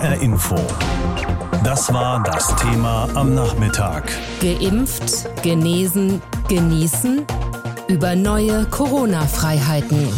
HR 0.00 0.22
Info. 0.22 0.56
Das 1.62 1.92
war 1.92 2.22
das 2.22 2.56
Thema 2.56 3.06
am 3.14 3.34
Nachmittag. 3.34 4.10
Geimpft, 4.40 5.28
genesen, 5.42 6.22
genießen 6.48 7.26
über 7.86 8.16
neue 8.16 8.64
Corona-Freiheiten. 8.64 10.08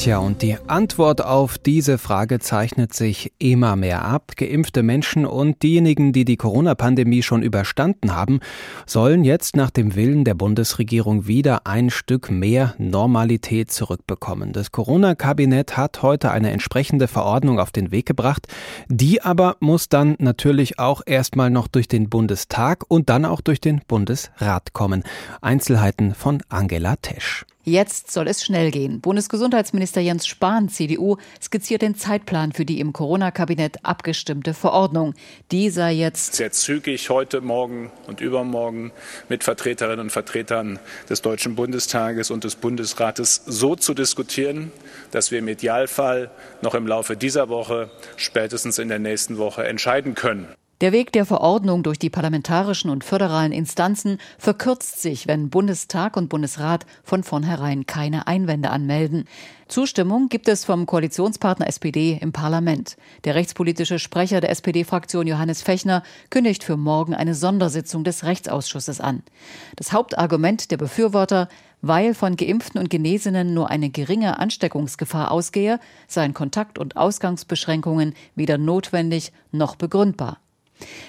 Tja, 0.00 0.16
und 0.16 0.40
die 0.40 0.56
Antwort 0.66 1.22
auf 1.22 1.58
diese 1.58 1.98
Frage 1.98 2.38
zeichnet 2.38 2.94
sich 2.94 3.34
immer 3.38 3.76
mehr 3.76 4.02
ab. 4.02 4.32
Geimpfte 4.34 4.82
Menschen 4.82 5.26
und 5.26 5.62
diejenigen, 5.62 6.14
die 6.14 6.24
die 6.24 6.38
Corona-Pandemie 6.38 7.22
schon 7.22 7.42
überstanden 7.42 8.16
haben, 8.16 8.40
sollen 8.86 9.24
jetzt 9.24 9.56
nach 9.56 9.68
dem 9.68 9.94
Willen 9.96 10.24
der 10.24 10.32
Bundesregierung 10.32 11.26
wieder 11.26 11.66
ein 11.66 11.90
Stück 11.90 12.30
mehr 12.30 12.74
Normalität 12.78 13.70
zurückbekommen. 13.70 14.54
Das 14.54 14.72
Corona-Kabinett 14.72 15.76
hat 15.76 16.00
heute 16.00 16.30
eine 16.30 16.50
entsprechende 16.50 17.06
Verordnung 17.06 17.60
auf 17.60 17.70
den 17.70 17.90
Weg 17.90 18.06
gebracht. 18.06 18.46
Die 18.88 19.20
aber 19.20 19.58
muss 19.60 19.90
dann 19.90 20.16
natürlich 20.18 20.78
auch 20.78 21.02
erstmal 21.04 21.50
noch 21.50 21.68
durch 21.68 21.88
den 21.88 22.08
Bundestag 22.08 22.84
und 22.88 23.10
dann 23.10 23.26
auch 23.26 23.42
durch 23.42 23.60
den 23.60 23.82
Bundesrat 23.86 24.72
kommen. 24.72 25.04
Einzelheiten 25.42 26.14
von 26.14 26.42
Angela 26.48 26.96
Tesch. 26.96 27.44
Jetzt 27.70 28.10
soll 28.10 28.26
es 28.26 28.42
schnell 28.42 28.72
gehen. 28.72 29.00
Bundesgesundheitsminister 29.00 30.00
Jens 30.00 30.26
Spahn, 30.26 30.68
CDU, 30.68 31.18
skizziert 31.40 31.82
den 31.82 31.94
Zeitplan 31.94 32.50
für 32.50 32.64
die 32.64 32.80
im 32.80 32.92
Corona-Kabinett 32.92 33.84
abgestimmte 33.84 34.54
Verordnung. 34.54 35.14
Die 35.52 35.70
sei 35.70 35.92
jetzt 35.92 36.34
sehr 36.34 36.50
zügig 36.50 37.10
heute, 37.10 37.40
morgen 37.40 37.92
und 38.08 38.20
übermorgen 38.20 38.90
mit 39.28 39.44
Vertreterinnen 39.44 40.00
und 40.00 40.10
Vertretern 40.10 40.80
des 41.08 41.22
Deutschen 41.22 41.54
Bundestages 41.54 42.32
und 42.32 42.42
des 42.42 42.56
Bundesrates 42.56 43.42
so 43.46 43.76
zu 43.76 43.94
diskutieren, 43.94 44.72
dass 45.12 45.30
wir 45.30 45.38
im 45.38 45.46
Idealfall 45.46 46.32
noch 46.62 46.74
im 46.74 46.88
Laufe 46.88 47.16
dieser 47.16 47.48
Woche, 47.48 47.88
spätestens 48.16 48.80
in 48.80 48.88
der 48.88 48.98
nächsten 48.98 49.38
Woche 49.38 49.62
entscheiden 49.62 50.16
können. 50.16 50.48
Der 50.80 50.92
Weg 50.92 51.12
der 51.12 51.26
Verordnung 51.26 51.82
durch 51.82 51.98
die 51.98 52.08
parlamentarischen 52.08 52.88
und 52.88 53.04
föderalen 53.04 53.52
Instanzen 53.52 54.16
verkürzt 54.38 55.02
sich, 55.02 55.26
wenn 55.26 55.50
Bundestag 55.50 56.16
und 56.16 56.30
Bundesrat 56.30 56.86
von 57.04 57.22
vornherein 57.22 57.84
keine 57.84 58.26
Einwände 58.26 58.70
anmelden. 58.70 59.26
Zustimmung 59.68 60.30
gibt 60.30 60.48
es 60.48 60.64
vom 60.64 60.86
Koalitionspartner 60.86 61.66
SPD 61.66 62.18
im 62.22 62.32
Parlament. 62.32 62.96
Der 63.24 63.34
rechtspolitische 63.34 63.98
Sprecher 63.98 64.40
der 64.40 64.48
SPD-Fraktion 64.48 65.26
Johannes 65.26 65.60
Fechner 65.60 66.02
kündigt 66.30 66.64
für 66.64 66.78
morgen 66.78 67.12
eine 67.12 67.34
Sondersitzung 67.34 68.02
des 68.02 68.24
Rechtsausschusses 68.24 69.02
an. 69.02 69.22
Das 69.76 69.92
Hauptargument 69.92 70.70
der 70.70 70.78
Befürworter, 70.78 71.50
weil 71.82 72.14
von 72.14 72.36
Geimpften 72.36 72.80
und 72.80 72.88
Genesenen 72.88 73.52
nur 73.52 73.68
eine 73.68 73.90
geringe 73.90 74.38
Ansteckungsgefahr 74.38 75.30
ausgehe, 75.30 75.78
seien 76.08 76.32
Kontakt- 76.32 76.78
und 76.78 76.96
Ausgangsbeschränkungen 76.96 78.14
weder 78.34 78.56
notwendig 78.56 79.34
noch 79.52 79.76
begründbar. 79.76 80.38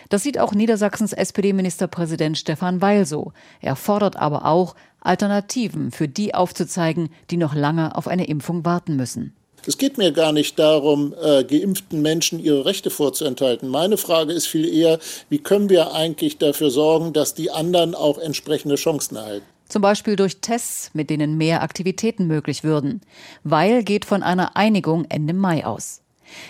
Das 0.09 0.23
sieht 0.23 0.39
auch 0.39 0.53
Niedersachsens 0.53 1.14
SPD-Ministerpräsident 1.14 2.38
Stefan 2.38 2.81
Weil 2.81 3.05
so. 3.05 3.33
Er 3.61 3.75
fordert 3.75 4.16
aber 4.17 4.45
auch, 4.45 4.75
Alternativen 5.02 5.91
für 5.91 6.08
die 6.08 6.33
aufzuzeigen, 6.36 7.09
die 7.31 7.38
noch 7.38 7.55
lange 7.55 7.95
auf 7.95 8.08
eine 8.08 8.27
Impfung 8.27 8.66
warten 8.66 8.95
müssen. 8.95 9.36
Es 9.67 9.77
geht 9.77 9.97
mir 9.97 10.11
gar 10.11 10.31
nicht 10.31 10.58
darum, 10.58 11.14
äh, 11.22 11.44
geimpften 11.44 12.02
Menschen 12.02 12.39
ihre 12.39 12.66
Rechte 12.66 12.89
vorzuenthalten. 12.89 13.69
Meine 13.69 13.97
Frage 13.97 14.33
ist 14.33 14.47
viel 14.47 14.67
eher, 14.67 14.99
wie 15.30 15.38
können 15.38 15.69
wir 15.69 15.94
eigentlich 15.94 16.39
dafür 16.39 16.72
sorgen, 16.72 17.14
dass 17.14 17.36
die 17.36 17.52
anderen 17.52 17.94
auch 17.94 18.17
entsprechende 18.17 18.75
Chancen 18.75 19.17
erhalten? 19.17 19.45
Zum 19.69 19.81
Beispiel 19.81 20.16
durch 20.16 20.42
Tests, 20.42 20.89
mit 20.94 21.09
denen 21.09 21.38
mehr 21.38 21.61
Aktivitäten 21.61 22.27
möglich 22.27 22.64
würden. 22.64 23.02
Weil 23.44 23.83
geht 23.83 24.05
von 24.05 24.23
einer 24.23 24.58
Einigung 24.58 25.05
Ende 25.09 25.33
Mai 25.33 25.66
aus. 25.66 26.02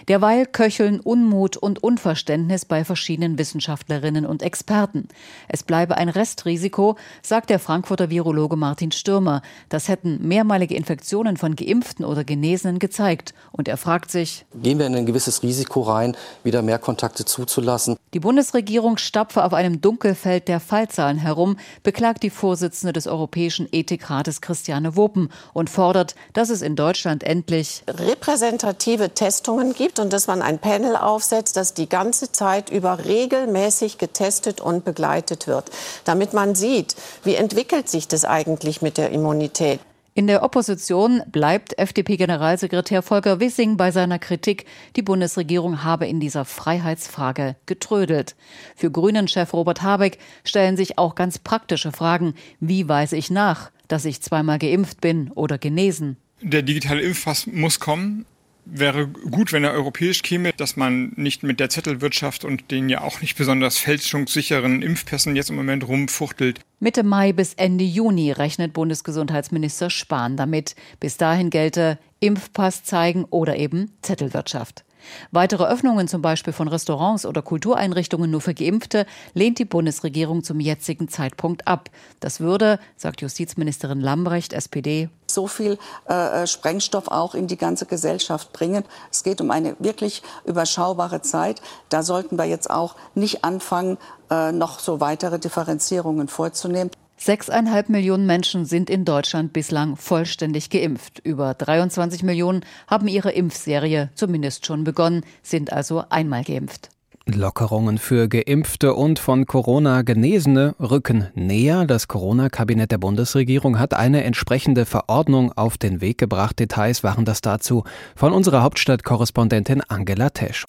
Derweil 0.08 0.46
köcheln 0.46 1.00
Unmut 1.00 1.58
und 1.58 1.84
Unverständnis 1.84 2.66
bei 2.66 2.86
verschiedenen 2.86 3.38
Wissenschaftlerinnen 3.38 4.26
und 4.26 4.44
Experten. 4.44 5.08
Es 5.48 5.64
bleibe 5.64 5.98
ein 5.98 6.10
Restrisiko, 6.10 6.98
sagt 7.22 7.50
der 7.50 7.60
Frankfurter 7.60 8.10
Virologe 8.10 8.56
Martin 8.56 8.92
Stürmer. 8.92 9.42
Das 9.70 9.88
hätten 9.88 10.28
mehrmalige 10.28 10.76
Infektionen 10.76 11.38
von 11.38 11.56
Geimpften 11.56 12.06
oder 12.06 12.24
Genesenen 12.24 12.80
gezeigt. 12.80 13.34
Und 13.52 13.68
er 13.68 13.78
fragt 13.78 14.12
sich, 14.12 14.46
gehen 14.56 14.80
wir 14.80 14.88
in 14.88 14.96
ein 14.96 15.06
gewisses 15.06 15.44
Risiko 15.44 15.82
rein, 15.82 16.16
wieder 16.44 16.62
mehr 16.62 16.80
Kontakte 16.80 17.26
zuzulassen? 17.26 17.98
Die 18.14 18.20
Bundesregierung 18.20 18.98
stapfe 18.98 19.44
auf 19.44 19.54
einem 19.54 19.82
Dunkelfeld 19.82 20.48
der 20.48 20.60
Fallzahlen 20.60 21.18
herum, 21.18 21.58
beklagt 21.84 22.24
die 22.24 22.30
Vorsitzende 22.30 22.94
des 22.94 23.08
Europäischen 23.08 23.68
Ethikrates 23.72 24.42
Christiane 24.42 24.96
Wopen 24.96 25.30
und 25.54 25.70
fordert, 25.70 26.16
dass 26.34 26.50
es 26.50 26.62
in 26.62 26.76
Deutschland 26.76 27.24
endlich 27.24 27.84
repräsentative 27.88 29.14
Testungen 29.14 29.71
gibt 29.74 30.00
und 30.00 30.14
dass 30.14 30.28
man 30.28 30.42
ein 30.42 30.60
Panel 30.60 30.96
aufsetzt, 30.96 31.58
das 31.58 31.74
die 31.74 31.90
ganze 31.90 32.32
Zeit 32.32 32.70
über 32.70 33.06
regelmäßig 33.06 33.98
getestet 33.98 34.62
und 34.62 34.86
begleitet 34.86 35.48
wird, 35.48 35.70
damit 36.06 36.34
man 36.34 36.56
sieht, 36.56 36.96
wie 37.24 37.36
entwickelt 37.36 37.90
sich 37.90 38.08
das 38.08 38.26
eigentlich 38.26 38.82
mit 38.82 38.98
der 38.98 39.12
Immunität. 39.12 39.80
In 40.14 40.28
der 40.28 40.44
Opposition 40.44 41.24
bleibt 41.32 41.78
FDP-Generalsekretär 41.80 43.02
Volker 43.02 43.40
Wissing 43.40 43.78
bei 43.78 43.92
seiner 43.92 44.20
Kritik, 44.20 44.66
die 44.98 45.02
Bundesregierung 45.02 45.86
habe 45.86 46.06
in 46.06 46.20
dieser 46.20 46.44
Freiheitsfrage 46.44 47.56
getrödelt. 47.66 48.36
Für 48.76 48.92
Grünen-Chef 48.92 49.54
Robert 49.54 49.82
Habeck 49.84 50.18
stellen 50.44 50.76
sich 50.76 50.98
auch 50.98 51.16
ganz 51.16 51.40
praktische 51.40 51.94
Fragen. 51.94 52.36
Wie 52.60 52.90
weise 52.90 53.16
ich 53.16 53.32
nach, 53.32 53.72
dass 53.88 54.04
ich 54.04 54.22
zweimal 54.22 54.60
geimpft 54.60 55.00
bin 55.00 55.32
oder 55.32 55.58
genesen? 55.58 56.18
Der 56.42 56.62
digitale 56.62 57.02
Impfpass 57.02 57.48
muss 57.48 57.80
kommen 57.80 58.26
wäre 58.66 59.08
gut, 59.08 59.54
wenn 59.54 59.64
er 59.64 59.72
europäisch 59.72 60.22
käme, 60.22 60.54
dass 60.54 60.76
man 60.76 61.14
nicht 61.16 61.44
mit 61.44 61.60
der 61.60 61.70
Zettelwirtschaft 61.70 62.46
und 62.46 62.72
den 62.72 62.90
ja 62.90 63.02
auch 63.02 63.22
nicht 63.22 63.38
besonders 63.38 63.78
fälschungssicheren 63.78 64.82
Impfpässen 64.82 65.36
jetzt 65.36 65.50
im 65.50 65.56
Moment 65.56 65.88
rumfuchtelt. 65.88 66.60
Mitte 66.80 67.04
Mai 67.04 67.34
bis 67.34 67.54
Ende 67.54 67.84
Juni 67.84 68.32
rechnet 68.32 68.74
Bundesgesundheitsminister 68.74 69.90
Spahn 69.90 70.38
damit. 70.38 70.76
Bis 71.00 71.18
dahin 71.18 71.50
gelte 71.50 72.00
Impfpass 72.20 72.84
zeigen 72.84 73.26
oder 73.26 73.58
eben 73.58 73.92
Zettelwirtschaft. 74.02 74.84
Weitere 75.32 75.66
Öffnungen 75.66 76.08
zum 76.08 76.22
Beispiel 76.22 76.54
von 76.54 76.68
Restaurants 76.68 77.26
oder 77.26 77.42
Kultureinrichtungen 77.42 78.30
nur 78.30 78.42
für 78.42 78.54
Geimpfte 78.54 79.06
lehnt 79.34 79.60
die 79.60 79.66
Bundesregierung 79.66 80.44
zum 80.44 80.60
jetzigen 80.60 81.08
Zeitpunkt 81.08 81.68
ab. 81.68 81.90
Das 82.20 82.40
würde, 82.40 82.80
sagt 82.98 83.22
Justizministerin 83.22 84.02
Lambrecht, 84.02 84.54
SPD, 84.54 85.10
so 85.28 85.48
viel 85.48 85.78
äh, 86.06 86.46
Sprengstoff 86.46 87.08
auch 87.08 87.36
in 87.36 87.48
die 87.48 87.58
ganze 87.58 87.86
Gesellschaft 87.86 88.52
bringen. 88.54 88.84
Es 89.10 89.24
geht 89.24 89.42
um 89.42 89.52
eine 89.52 89.76
wirklich 89.80 90.22
überschaubare 90.46 91.22
Zeit. 91.22 91.62
Da 91.90 92.04
sollten 92.04 92.38
wir 92.38 92.46
jetzt 92.46 92.70
auch 92.70 92.96
nicht 93.16 93.44
anfangen, 93.44 93.98
äh, 94.30 94.52
noch 94.52 94.80
so 94.80 95.00
weitere 95.00 95.40
Differenzierungen 95.40 96.28
vorzunehmen. 96.28 96.92
Sechseinhalb 97.24 97.88
Millionen 97.88 98.26
Menschen 98.26 98.66
sind 98.66 98.90
in 98.90 99.06
Deutschland 99.06 99.54
bislang 99.54 99.96
vollständig 99.96 100.72
geimpft. 100.72 101.20
Über 101.24 101.54
23 101.54 102.24
Millionen 102.24 102.62
haben 102.88 103.08
ihre 103.08 103.30
Impfserie 103.32 104.10
zumindest 104.16 104.66
schon 104.66 104.84
begonnen, 104.84 105.24
sind 105.44 105.72
also 105.72 106.04
einmal 106.10 106.44
geimpft. 106.44 106.90
Lockerungen 107.28 108.00
für 108.00 108.28
Geimpfte 108.28 108.96
und 108.96 109.20
von 109.20 109.46
Corona 109.46 110.02
Genesene 110.02 110.74
rücken 110.80 111.28
näher. 111.36 111.86
Das 111.86 112.08
Corona-Kabinett 112.08 112.92
der 112.92 112.98
Bundesregierung 112.98 113.78
hat 113.78 113.94
eine 113.94 114.24
entsprechende 114.24 114.88
Verordnung 114.88 115.52
auf 115.52 115.78
den 115.78 116.02
Weg 116.02 116.18
gebracht. 116.18 116.58
Details 116.58 117.04
waren 117.04 117.24
das 117.24 117.42
dazu 117.42 117.84
von 118.16 118.34
unserer 118.34 118.64
Hauptstadtkorrespondentin 118.64 119.84
Angela 119.88 120.32
Tesch. 120.32 120.66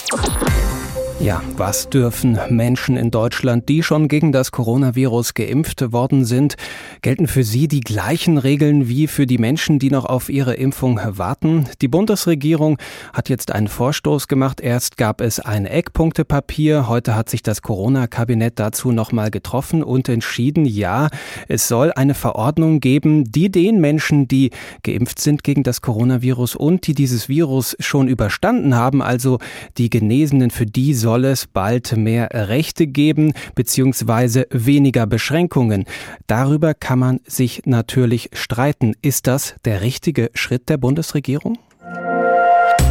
Ja, 1.20 1.40
was 1.56 1.88
dürfen 1.88 2.36
Menschen 2.50 2.96
in 2.96 3.12
Deutschland, 3.12 3.68
die 3.68 3.84
schon 3.84 4.08
gegen 4.08 4.32
das 4.32 4.50
Coronavirus 4.50 5.34
geimpft 5.34 5.92
worden 5.92 6.24
sind, 6.24 6.56
gelten 7.00 7.28
für 7.28 7.44
sie 7.44 7.68
die 7.68 7.80
gleichen 7.80 8.38
Regeln 8.38 8.88
wie 8.88 9.06
für 9.06 9.26
die 9.26 9.38
Menschen, 9.38 9.78
die 9.78 9.90
noch 9.90 10.04
auf 10.04 10.28
ihre 10.28 10.54
Impfung 10.54 11.00
warten? 11.04 11.66
Die 11.80 11.86
Bundesregierung 11.86 12.78
hat 13.12 13.28
jetzt 13.28 13.52
einen 13.52 13.68
Vorstoß 13.68 14.26
gemacht. 14.26 14.60
Erst 14.60 14.96
gab 14.96 15.20
es 15.20 15.38
ein 15.38 15.64
Eckpunktepapier, 15.64 16.88
heute 16.88 17.14
hat 17.14 17.31
sich 17.31 17.44
das 17.44 17.62
Corona-Kabinett 17.62 18.58
dazu 18.58 18.90
nochmal 18.90 19.31
getroffen 19.31 19.84
und 19.84 20.08
entschieden, 20.08 20.64
ja, 20.64 21.08
es 21.46 21.69
soll 21.69 21.92
eine 21.92 22.14
Verordnung 22.14 22.81
geben, 22.81 23.31
die 23.31 23.50
den 23.50 23.81
Menschen, 23.81 24.26
die 24.26 24.50
geimpft 24.82 25.20
sind 25.20 25.44
gegen 25.44 25.62
das 25.62 25.82
Coronavirus 25.82 26.56
und 26.56 26.87
die 26.88 26.94
dieses 26.94 27.28
Virus 27.28 27.76
schon 27.78 28.08
überstanden 28.08 28.75
haben, 28.75 29.02
also 29.02 29.38
die 29.78 29.88
Genesenen, 29.88 30.50
für 30.50 30.66
die 30.66 30.94
soll 31.02 31.25
es 31.25 31.49
bald 31.49 31.96
mehr 31.96 32.28
Rechte 32.32 32.87
geben 32.87 33.32
bzw. 33.56 34.44
weniger 34.50 35.06
Beschränkungen. 35.06 35.84
Darüber 36.28 36.75
kann 36.75 37.00
man 37.00 37.20
sich 37.26 37.62
natürlich 37.66 38.31
streiten. 38.32 38.94
Ist 39.02 39.26
das 39.26 39.56
der 39.64 39.82
richtige 39.82 40.31
Schritt 40.32 40.69
der 40.69 40.76
Bundesregierung? 40.78 41.58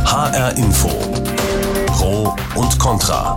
HR 0.06 0.58
Info. 0.58 0.90
Pro 1.88 2.36
und 2.60 2.78
Contra. 2.78 3.36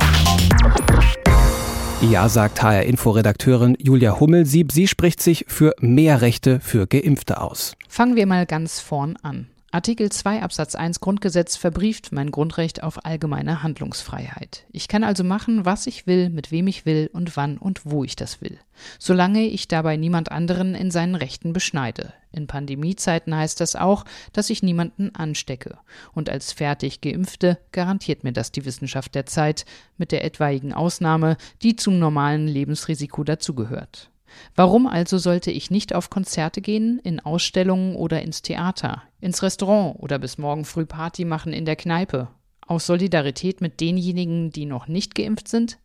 Ja, 2.03 2.29
sagt 2.29 2.61
HR 2.61 2.82
Info-Redakteurin 2.82 3.76
Julia 3.79 4.19
Hummelsieb. 4.19 4.73
Sie 4.73 4.88
spricht 4.88 5.23
sich 5.23 5.44
für 5.47 5.73
mehr 5.79 6.21
Rechte 6.21 6.59
für 6.59 6.88
Geimpfte 6.88 7.41
aus. 7.41 7.76
Fangen 7.88 8.17
wir 8.17 8.26
mal 8.26 8.44
ganz 8.44 8.81
vorn 8.81 9.17
an. 9.23 9.47
Artikel 9.75 10.09
2 10.09 10.41
Absatz 10.41 10.76
1 10.76 11.00
Grundgesetz 11.00 11.56
verbrieft 11.56 12.12
mein 12.12 12.31
Grundrecht 12.31 12.85
auf 12.85 13.05
allgemeine 13.05 13.65
Handlungsfreiheit. 13.65 14.65
Ich 14.71 14.87
kann 14.87 15.03
also 15.03 15.25
machen, 15.25 15.65
was 15.65 15.88
ich 15.88 16.06
will, 16.06 16.31
mit 16.31 16.53
wem 16.53 16.69
ich 16.69 16.87
will 16.87 17.11
und 17.12 17.37
wann 17.37 17.59
und 17.59 17.81
wo 17.85 18.05
ich 18.05 18.15
das 18.15 18.41
will, 18.41 18.56
solange 19.00 19.43
ich 19.43 19.67
dabei 19.67 19.97
niemand 19.97 20.31
anderen 20.31 20.76
in 20.76 20.93
seinen 20.93 21.17
Rechten 21.17 21.53
beschneide. 21.53 22.12
In 22.31 22.47
Pandemiezeiten 22.47 23.35
heißt 23.35 23.61
das 23.61 23.75
auch, 23.75 24.05
dass 24.32 24.49
ich 24.49 24.62
niemanden 24.62 25.12
anstecke. 25.12 25.76
Und 26.12 26.31
als 26.31 26.53
fertig 26.53 27.00
Geimpfte 27.00 27.59
garantiert 27.73 28.23
mir 28.23 28.32
das 28.32 28.53
die 28.53 28.67
Wissenschaft 28.67 29.17
der 29.17 29.26
Zeit, 29.26 29.65
mit 29.99 30.12
der 30.12 30.23
etwaigen 30.23 30.73
Ausnahme, 30.73 31.37
die 31.62 31.75
zum 31.75 31.99
normalen 31.99 32.47
Lebensrisiko 32.47 33.25
dazugehört. 33.25 34.09
Warum 34.55 34.87
also 34.87 35.19
sollte 35.19 35.51
ich 35.51 35.71
nicht 35.71 35.95
auf 35.95 36.11
Konzerte 36.11 36.61
gehen, 36.61 37.01
in 37.03 37.21
Ausstellungen 37.21 37.97
oder 37.97 38.23
ins 38.23 38.43
Theater, 38.43 39.03
ins 39.21 39.43
Restaurant 39.43 39.97
oder 39.99 40.19
bis 40.19 40.39
morgen 40.39 40.65
früh 40.65 40.87
Party 40.87 41.25
machen 41.25 41.53
in 41.53 41.65
der 41.65 41.77
Kneipe? 41.77 42.29
Aus 42.67 42.87
Solidarität 42.87 43.61
mit 43.61 43.81
denjenigen, 43.81 44.51
die 44.51 44.67
noch 44.67 44.89
nicht 44.89 45.15
geimpft 45.15 45.49
sind? 45.49 45.79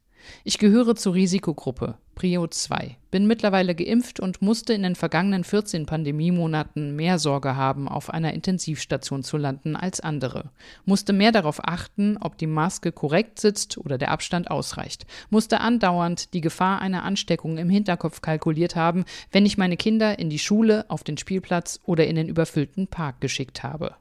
Ich 0.44 0.58
gehöre 0.58 0.96
zur 0.96 1.14
Risikogruppe, 1.14 1.98
Prio 2.20 2.46
2, 2.46 2.98
bin 3.12 3.28
mittlerweile 3.28 3.74
geimpft 3.74 4.20
und 4.20 4.42
musste 4.42 4.74
in 4.74 4.84
den 4.84 4.96
vergangenen 4.96 5.46
14 5.46 5.86
Pandemiemonaten 5.86 6.94
mehr 6.94 7.18
Sorge 7.18 7.56
haben, 7.56 7.88
auf 7.88 8.10
einer 8.10 8.34
Intensivstation 8.34 9.24
zu 9.24 9.38
landen 9.38 9.78
als 9.78 10.02
andere, 10.02 10.52
musste 10.84 11.14
mehr 11.14 11.32
darauf 11.32 11.66
achten, 11.66 12.18
ob 12.20 12.38
die 12.38 12.46
Maske 12.46 12.92
korrekt 12.92 13.40
sitzt 13.40 13.78
oder 13.78 13.98
der 13.98 14.12
Abstand 14.12 14.52
ausreicht, 14.52 15.06
musste 15.30 15.62
andauernd 15.62 16.34
die 16.34 16.42
Gefahr 16.42 16.82
einer 16.82 17.04
Ansteckung 17.04 17.58
im 17.58 17.70
Hinterkopf 17.70 18.20
kalkuliert 18.20 18.76
haben, 18.76 19.06
wenn 19.32 19.46
ich 19.46 19.58
meine 19.58 19.78
Kinder 19.78 20.20
in 20.20 20.30
die 20.30 20.40
Schule, 20.40 20.84
auf 20.90 21.06
den 21.06 21.18
Spielplatz 21.18 21.80
oder 21.86 22.06
in 22.06 22.18
den 22.18 22.28
überfüllten 22.28 22.88
Park 22.88 23.22
geschickt 23.22 23.64
habe. 23.64 23.96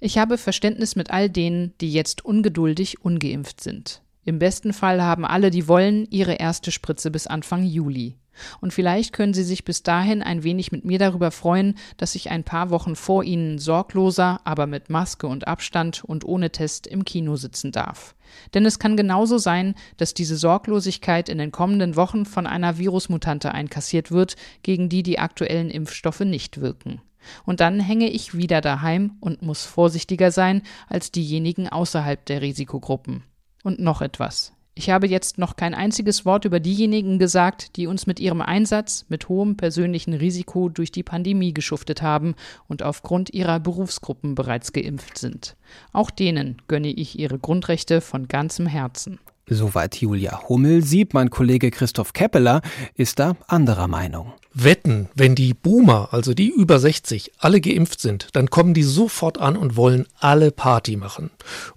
Ich 0.00 0.16
habe 0.16 0.38
Verständnis 0.38 0.96
mit 0.96 1.10
all 1.10 1.28
denen, 1.28 1.74
die 1.82 1.92
jetzt 1.92 2.24
ungeduldig 2.24 3.04
ungeimpft 3.04 3.60
sind. 3.60 4.00
Im 4.30 4.38
besten 4.38 4.72
Fall 4.72 5.02
haben 5.02 5.24
alle, 5.24 5.50
die 5.50 5.66
wollen, 5.66 6.06
ihre 6.08 6.34
erste 6.34 6.70
Spritze 6.70 7.10
bis 7.10 7.26
Anfang 7.26 7.64
Juli. 7.64 8.14
Und 8.60 8.72
vielleicht 8.72 9.12
können 9.12 9.34
Sie 9.34 9.42
sich 9.42 9.64
bis 9.64 9.82
dahin 9.82 10.22
ein 10.22 10.44
wenig 10.44 10.70
mit 10.70 10.84
mir 10.84 11.00
darüber 11.00 11.32
freuen, 11.32 11.74
dass 11.96 12.14
ich 12.14 12.30
ein 12.30 12.44
paar 12.44 12.70
Wochen 12.70 12.94
vor 12.94 13.24
Ihnen 13.24 13.58
sorgloser, 13.58 14.40
aber 14.44 14.68
mit 14.68 14.88
Maske 14.88 15.26
und 15.26 15.48
Abstand 15.48 16.04
und 16.04 16.24
ohne 16.24 16.50
Test 16.50 16.86
im 16.86 17.04
Kino 17.04 17.34
sitzen 17.34 17.72
darf. 17.72 18.14
Denn 18.54 18.64
es 18.64 18.78
kann 18.78 18.96
genauso 18.96 19.36
sein, 19.36 19.74
dass 19.96 20.14
diese 20.14 20.36
Sorglosigkeit 20.36 21.28
in 21.28 21.38
den 21.38 21.50
kommenden 21.50 21.96
Wochen 21.96 22.24
von 22.24 22.46
einer 22.46 22.78
Virusmutante 22.78 23.50
einkassiert 23.50 24.12
wird, 24.12 24.36
gegen 24.62 24.88
die 24.88 25.02
die 25.02 25.18
aktuellen 25.18 25.70
Impfstoffe 25.70 26.20
nicht 26.20 26.60
wirken. 26.60 27.02
Und 27.44 27.58
dann 27.58 27.80
hänge 27.80 28.08
ich 28.08 28.36
wieder 28.36 28.60
daheim 28.60 29.16
und 29.18 29.42
muss 29.42 29.64
vorsichtiger 29.66 30.30
sein 30.30 30.62
als 30.88 31.10
diejenigen 31.10 31.68
außerhalb 31.68 32.24
der 32.26 32.42
Risikogruppen. 32.42 33.24
Und 33.62 33.78
noch 33.78 34.00
etwas. 34.00 34.52
Ich 34.74 34.88
habe 34.88 35.06
jetzt 35.06 35.36
noch 35.36 35.56
kein 35.56 35.74
einziges 35.74 36.24
Wort 36.24 36.44
über 36.44 36.60
diejenigen 36.60 37.18
gesagt, 37.18 37.76
die 37.76 37.86
uns 37.86 38.06
mit 38.06 38.18
ihrem 38.18 38.40
Einsatz 38.40 39.04
mit 39.08 39.28
hohem 39.28 39.56
persönlichen 39.56 40.14
Risiko 40.14 40.68
durch 40.68 40.90
die 40.90 41.02
Pandemie 41.02 41.52
geschuftet 41.52 42.00
haben 42.00 42.34
und 42.66 42.82
aufgrund 42.82 43.34
ihrer 43.34 43.60
Berufsgruppen 43.60 44.34
bereits 44.34 44.72
geimpft 44.72 45.18
sind. 45.18 45.56
Auch 45.92 46.10
denen 46.10 46.62
gönne 46.66 46.88
ich 46.88 47.18
ihre 47.18 47.38
Grundrechte 47.38 48.00
von 48.00 48.26
ganzem 48.28 48.66
Herzen. 48.66 49.18
Soweit 49.52 49.96
Julia 49.96 50.48
Hummelsieb. 50.48 51.12
Mein 51.12 51.28
Kollege 51.28 51.72
Christoph 51.72 52.12
Keppeler 52.12 52.62
ist 52.94 53.18
da 53.18 53.36
anderer 53.48 53.88
Meinung. 53.88 54.32
Wetten, 54.54 55.08
wenn 55.16 55.34
die 55.34 55.54
Boomer, 55.54 56.10
also 56.12 56.34
die 56.34 56.50
über 56.50 56.78
60, 56.78 57.32
alle 57.38 57.60
geimpft 57.60 58.00
sind, 58.00 58.28
dann 58.32 58.48
kommen 58.48 58.74
die 58.74 58.84
sofort 58.84 59.38
an 59.38 59.56
und 59.56 59.74
wollen 59.74 60.06
alle 60.20 60.52
Party 60.52 60.96
machen. 60.96 61.30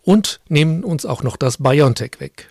Und 0.04 0.40
nehmen 0.50 0.84
uns 0.84 1.04
auch 1.08 1.24
noch 1.24 1.36
das 1.36 1.58
BioNTech 1.58 2.20
weg. 2.20 2.50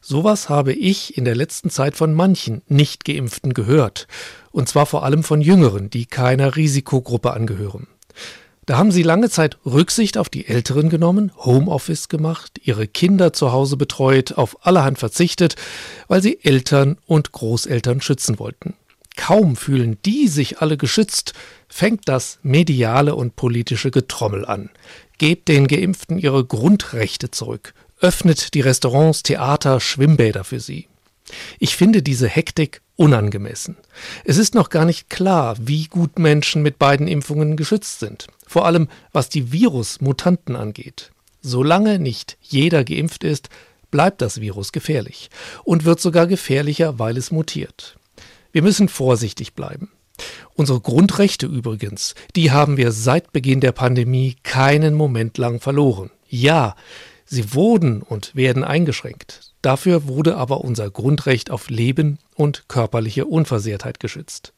Sowas 0.00 0.48
habe 0.48 0.72
ich 0.72 1.16
in 1.16 1.24
der 1.24 1.36
letzten 1.36 1.70
Zeit 1.70 1.96
von 1.96 2.12
manchen 2.12 2.62
Nicht-Geimpften 2.66 3.54
gehört. 3.54 4.08
Und 4.50 4.68
zwar 4.68 4.86
vor 4.86 5.04
allem 5.04 5.22
von 5.22 5.40
Jüngeren, 5.40 5.90
die 5.90 6.06
keiner 6.06 6.56
Risikogruppe 6.56 7.32
angehören. 7.32 7.86
Da 8.66 8.78
haben 8.78 8.90
sie 8.90 9.04
lange 9.04 9.30
Zeit 9.30 9.58
Rücksicht 9.64 10.18
auf 10.18 10.28
die 10.28 10.48
Älteren 10.48 10.90
genommen, 10.90 11.30
Homeoffice 11.36 12.08
gemacht, 12.08 12.60
ihre 12.64 12.88
Kinder 12.88 13.32
zu 13.32 13.52
Hause 13.52 13.76
betreut, 13.76 14.32
auf 14.32 14.66
allerhand 14.66 14.98
verzichtet, 14.98 15.54
weil 16.08 16.20
sie 16.20 16.40
Eltern 16.42 16.98
und 17.06 17.30
Großeltern 17.30 18.00
schützen 18.00 18.40
wollten. 18.40 18.74
Kaum 19.16 19.54
fühlen 19.54 19.98
die 20.04 20.26
sich 20.26 20.60
alle 20.60 20.76
geschützt, 20.76 21.32
fängt 21.68 22.08
das 22.08 22.40
mediale 22.42 23.14
und 23.14 23.36
politische 23.36 23.92
Getrommel 23.92 24.44
an. 24.44 24.70
Gebt 25.18 25.46
den 25.46 25.68
Geimpften 25.68 26.18
ihre 26.18 26.44
Grundrechte 26.44 27.30
zurück, 27.30 27.72
öffnet 28.00 28.52
die 28.54 28.62
Restaurants, 28.62 29.22
Theater, 29.22 29.78
Schwimmbäder 29.78 30.42
für 30.42 30.58
sie. 30.58 30.88
Ich 31.58 31.76
finde 31.76 32.02
diese 32.02 32.28
Hektik 32.28 32.82
unangemessen. 32.96 33.76
Es 34.24 34.38
ist 34.38 34.54
noch 34.54 34.70
gar 34.70 34.84
nicht 34.84 35.10
klar, 35.10 35.56
wie 35.60 35.86
gut 35.86 36.18
Menschen 36.18 36.62
mit 36.62 36.78
beiden 36.78 37.08
Impfungen 37.08 37.56
geschützt 37.56 38.00
sind, 38.00 38.26
vor 38.46 38.66
allem 38.66 38.88
was 39.12 39.28
die 39.28 39.52
Virusmutanten 39.52 40.56
angeht. 40.56 41.10
Solange 41.42 41.98
nicht 41.98 42.38
jeder 42.40 42.84
geimpft 42.84 43.22
ist, 43.22 43.50
bleibt 43.90 44.20
das 44.20 44.40
Virus 44.40 44.72
gefährlich 44.72 45.30
und 45.64 45.84
wird 45.84 46.00
sogar 46.00 46.26
gefährlicher, 46.26 46.98
weil 46.98 47.16
es 47.16 47.30
mutiert. 47.30 47.98
Wir 48.52 48.62
müssen 48.62 48.88
vorsichtig 48.88 49.54
bleiben. 49.54 49.90
Unsere 50.54 50.80
Grundrechte 50.80 51.46
übrigens, 51.46 52.14
die 52.34 52.50
haben 52.50 52.78
wir 52.78 52.90
seit 52.90 53.32
Beginn 53.32 53.60
der 53.60 53.72
Pandemie 53.72 54.36
keinen 54.42 54.94
Moment 54.94 55.36
lang 55.36 55.60
verloren. 55.60 56.10
Ja, 56.28 56.74
sie 57.26 57.52
wurden 57.54 58.02
und 58.02 58.34
werden 58.34 58.64
eingeschränkt. 58.64 59.52
Dafür 59.62 60.06
wurde 60.06 60.36
aber 60.36 60.62
unser 60.62 60.90
Grundrecht 60.90 61.50
auf 61.50 61.68
Leben 61.68 62.18
und 62.34 62.68
körperliche 62.68 63.26
Unversehrtheit 63.26 64.00
geschützt. 64.00 64.52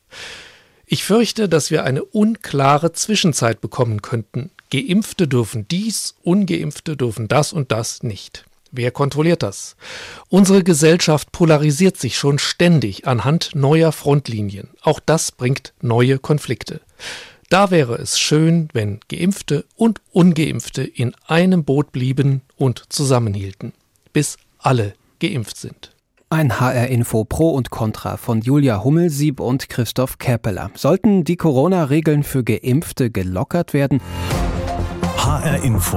Ich 0.87 1.05
fürchte, 1.05 1.49
dass 1.49 1.71
wir 1.71 1.85
eine 1.85 2.03
unklare 2.05 2.93
Zwischenzeit 2.93 3.61
bekommen 3.61 4.01
könnten. 4.03 4.51
Geimpfte 4.71 5.29
dürfen 5.29 5.67
dies, 5.69 6.15
ungeimpfte 6.23 6.97
dürfen 6.97 7.29
das 7.29 7.53
und 7.53 7.73
das 7.73 8.03
nicht. 8.03 8.45
Wer 8.71 8.91
kontrolliert 8.91 9.43
das? 9.43 9.77
Unsere 10.29 10.63
Gesellschaft 10.63 11.33
polarisiert 11.33 11.97
sich 11.97 12.19
schon 12.19 12.39
ständig 12.39 13.07
anhand 13.07 13.55
neuer 13.55 13.93
Frontlinien. 13.93 14.69
Auch 14.83 15.01
das 15.01 15.33
bringt 15.33 15.73
neue 15.81 16.19
Konflikte. 16.19 16.81
Da 17.51 17.71
wäre 17.71 17.95
es 17.95 18.19
schön, 18.19 18.69
wenn 18.75 19.01
Geimpfte 19.09 19.65
und 19.75 20.03
Ungeimpfte 20.13 20.83
in 20.83 21.15
einem 21.27 21.65
Boot 21.65 21.93
blieben 21.93 22.43
und 22.57 22.93
zusammenhielten, 22.93 23.73
bis 24.13 24.37
alle 24.59 24.93
geimpft 25.19 25.57
sind. 25.57 25.95
Ein 26.29 26.61
HR-Info 26.61 27.25
Pro 27.25 27.53
und 27.53 27.71
Contra 27.71 28.19
von 28.19 28.43
Julia 28.43 28.85
Hummelsieb 28.85 29.41
und 29.41 29.71
Christoph 29.71 30.19
Käppeler. 30.19 30.71
Sollten 30.75 31.25
die 31.25 31.37
Corona-Regeln 31.37 32.23
für 32.23 32.45
Geimpfte 32.45 33.11
gelockert 33.11 33.73
werden? 33.73 34.03
HR-Info. 35.17 35.97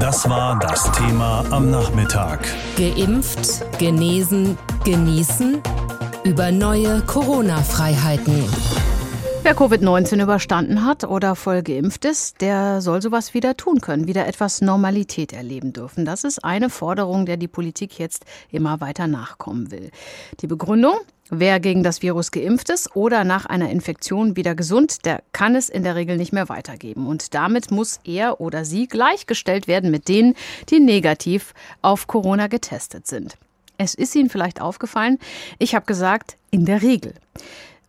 Das 0.00 0.28
war 0.28 0.58
das 0.58 0.90
Thema 0.90 1.44
am 1.52 1.70
Nachmittag. 1.70 2.40
Geimpft, 2.76 3.62
genesen, 3.78 4.58
genießen. 4.84 5.60
Über 6.24 6.50
neue 6.50 7.00
Corona-Freiheiten. 7.02 8.42
Wer 9.44 9.56
Covid-19 9.56 10.22
überstanden 10.22 10.84
hat 10.84 11.02
oder 11.02 11.34
voll 11.34 11.64
geimpft 11.64 12.04
ist, 12.04 12.40
der 12.40 12.80
soll 12.80 13.02
sowas 13.02 13.34
wieder 13.34 13.56
tun 13.56 13.80
können, 13.80 14.06
wieder 14.06 14.28
etwas 14.28 14.60
Normalität 14.60 15.32
erleben 15.32 15.72
dürfen. 15.72 16.04
Das 16.04 16.22
ist 16.22 16.44
eine 16.44 16.70
Forderung, 16.70 17.26
der 17.26 17.36
die 17.36 17.48
Politik 17.48 17.98
jetzt 17.98 18.24
immer 18.52 18.80
weiter 18.80 19.08
nachkommen 19.08 19.72
will. 19.72 19.90
Die 20.40 20.46
Begründung? 20.46 20.94
Wer 21.28 21.58
gegen 21.58 21.82
das 21.82 22.02
Virus 22.02 22.30
geimpft 22.30 22.70
ist 22.70 22.94
oder 22.94 23.24
nach 23.24 23.44
einer 23.46 23.68
Infektion 23.68 24.36
wieder 24.36 24.54
gesund, 24.54 25.04
der 25.06 25.24
kann 25.32 25.56
es 25.56 25.68
in 25.68 25.82
der 25.82 25.96
Regel 25.96 26.18
nicht 26.18 26.32
mehr 26.32 26.48
weitergeben. 26.48 27.08
Und 27.08 27.34
damit 27.34 27.72
muss 27.72 27.98
er 28.04 28.40
oder 28.40 28.64
sie 28.64 28.86
gleichgestellt 28.86 29.66
werden 29.66 29.90
mit 29.90 30.06
denen, 30.06 30.36
die 30.68 30.78
negativ 30.78 31.52
auf 31.80 32.06
Corona 32.06 32.46
getestet 32.46 33.08
sind. 33.08 33.36
Es 33.76 33.94
ist 33.94 34.14
Ihnen 34.14 34.30
vielleicht 34.30 34.60
aufgefallen, 34.60 35.18
ich 35.58 35.74
habe 35.74 35.86
gesagt, 35.86 36.36
in 36.52 36.64
der 36.64 36.82
Regel 36.82 37.14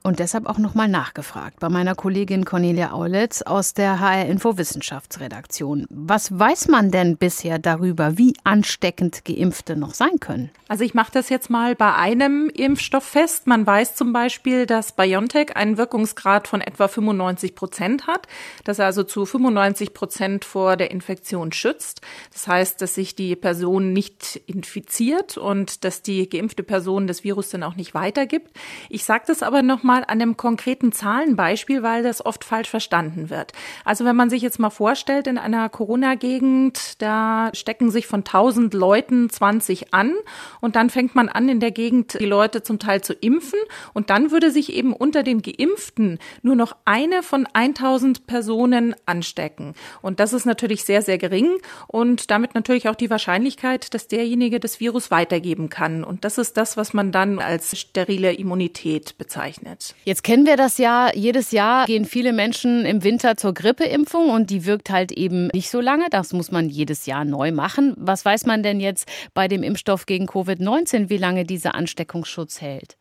und 0.03 0.19
deshalb 0.19 0.47
auch 0.47 0.57
nochmal 0.57 0.89
nachgefragt 0.89 1.59
bei 1.61 1.69
meiner 1.69 1.95
Kollegin 1.95 2.43
Cornelia 2.43 2.91
Aulitz 2.91 3.41
aus 3.41 3.73
der 3.73 4.01
HR 4.01 4.25
Info 4.25 4.57
Wissenschaftsredaktion. 4.57 5.87
Was 5.89 6.37
weiß 6.37 6.67
man 6.67 6.91
denn 6.91 7.15
bisher 7.15 7.57
darüber, 7.57 8.17
wie 8.17 8.33
ansteckend 8.43 9.23
Geimpfte 9.23 9.77
noch 9.77 9.93
sein 9.93 10.19
können? 10.19 10.51
Also 10.67 10.83
ich 10.83 10.93
mache 10.93 11.11
das 11.13 11.29
jetzt 11.29 11.49
mal 11.49 11.75
bei 11.75 11.93
einem 11.95 12.49
Impfstoff 12.53 13.05
fest. 13.05 13.47
Man 13.47 13.65
weiß 13.65 13.95
zum 13.95 14.11
Beispiel, 14.11 14.65
dass 14.65 14.91
BioNTech 14.91 15.55
einen 15.55 15.77
Wirkungsgrad 15.77 16.49
von 16.49 16.59
etwa 16.59 16.89
95 16.89 17.55
Prozent 17.55 18.07
hat, 18.07 18.27
dass 18.65 18.79
er 18.79 18.87
also 18.87 19.03
zu 19.03 19.25
95 19.25 19.93
Prozent 19.93 20.43
vor 20.43 20.75
der 20.75 20.91
Infektion 20.91 21.53
schützt. 21.53 22.01
Das 22.33 22.47
heißt, 22.47 22.81
dass 22.81 22.95
sich 22.95 23.15
die 23.15 23.37
Person 23.37 23.93
nicht 23.93 24.41
infiziert 24.47 25.37
und 25.37 25.85
dass 25.85 26.01
die 26.01 26.27
geimpfte 26.27 26.63
Person 26.63 27.07
das 27.07 27.23
Virus 27.23 27.49
dann 27.49 27.63
auch 27.63 27.75
nicht 27.75 27.93
weitergibt. 27.93 28.51
Ich 28.89 29.05
sage 29.05 29.23
das 29.27 29.43
aber 29.43 29.61
nochmal 29.61 29.92
mal 29.93 30.03
an 30.03 30.21
einem 30.21 30.37
konkreten 30.37 30.91
Zahlenbeispiel, 30.91 31.83
weil 31.83 32.01
das 32.01 32.25
oft 32.25 32.43
falsch 32.43 32.69
verstanden 32.69 33.29
wird. 33.29 33.51
Also 33.85 34.05
wenn 34.05 34.15
man 34.15 34.31
sich 34.31 34.41
jetzt 34.41 34.57
mal 34.57 34.71
vorstellt, 34.71 35.27
in 35.27 35.37
einer 35.37 35.69
Corona-Gegend, 35.69 37.01
da 37.01 37.51
stecken 37.53 37.91
sich 37.91 38.07
von 38.07 38.21
1000 38.21 38.73
Leuten 38.73 39.29
20 39.29 39.93
an 39.93 40.13
und 40.61 40.75
dann 40.75 40.89
fängt 40.89 41.13
man 41.13 41.29
an, 41.29 41.47
in 41.47 41.59
der 41.59 41.69
Gegend 41.69 42.19
die 42.19 42.25
Leute 42.25 42.63
zum 42.63 42.79
Teil 42.79 43.01
zu 43.01 43.13
impfen 43.13 43.59
und 43.93 44.09
dann 44.09 44.31
würde 44.31 44.49
sich 44.49 44.73
eben 44.73 44.93
unter 44.93 45.21
den 45.21 45.43
Geimpften 45.43 46.17
nur 46.41 46.55
noch 46.55 46.75
eine 46.85 47.21
von 47.21 47.47
1000 47.53 48.25
Personen 48.25 48.95
anstecken. 49.05 49.75
Und 50.01 50.19
das 50.19 50.33
ist 50.33 50.45
natürlich 50.45 50.85
sehr, 50.85 51.03
sehr 51.03 51.19
gering 51.19 51.49
und 51.87 52.31
damit 52.31 52.55
natürlich 52.55 52.89
auch 52.89 52.95
die 52.95 53.11
Wahrscheinlichkeit, 53.11 53.93
dass 53.93 54.07
derjenige 54.07 54.59
das 54.59 54.79
Virus 54.79 55.11
weitergeben 55.11 55.69
kann. 55.69 56.03
Und 56.03 56.25
das 56.25 56.39
ist 56.39 56.57
das, 56.57 56.77
was 56.77 56.93
man 56.93 57.11
dann 57.11 57.37
als 57.37 57.77
sterile 57.77 58.33
Immunität 58.33 59.19
bezeichnet. 59.19 59.82
Jetzt 60.05 60.23
kennen 60.23 60.45
wir 60.45 60.57
das 60.57 60.77
ja. 60.77 61.11
Jedes 61.13 61.51
Jahr 61.51 61.85
gehen 61.85 62.05
viele 62.05 62.33
Menschen 62.33 62.85
im 62.85 63.03
Winter 63.03 63.37
zur 63.37 63.53
Grippeimpfung 63.53 64.29
und 64.29 64.49
die 64.49 64.65
wirkt 64.65 64.89
halt 64.89 65.11
eben 65.11 65.47
nicht 65.47 65.69
so 65.69 65.81
lange. 65.81 66.05
Das 66.09 66.33
muss 66.33 66.51
man 66.51 66.69
jedes 66.69 67.05
Jahr 67.05 67.25
neu 67.25 67.51
machen. 67.51 67.93
Was 67.97 68.25
weiß 68.25 68.45
man 68.45 68.63
denn 68.63 68.79
jetzt 68.79 69.07
bei 69.33 69.47
dem 69.47 69.63
Impfstoff 69.63 70.05
gegen 70.05 70.27
Covid-19, 70.27 71.09
wie 71.09 71.17
lange 71.17 71.45
dieser 71.45 71.75
Ansteckungsschutz 71.75 72.61
hält? 72.61 72.97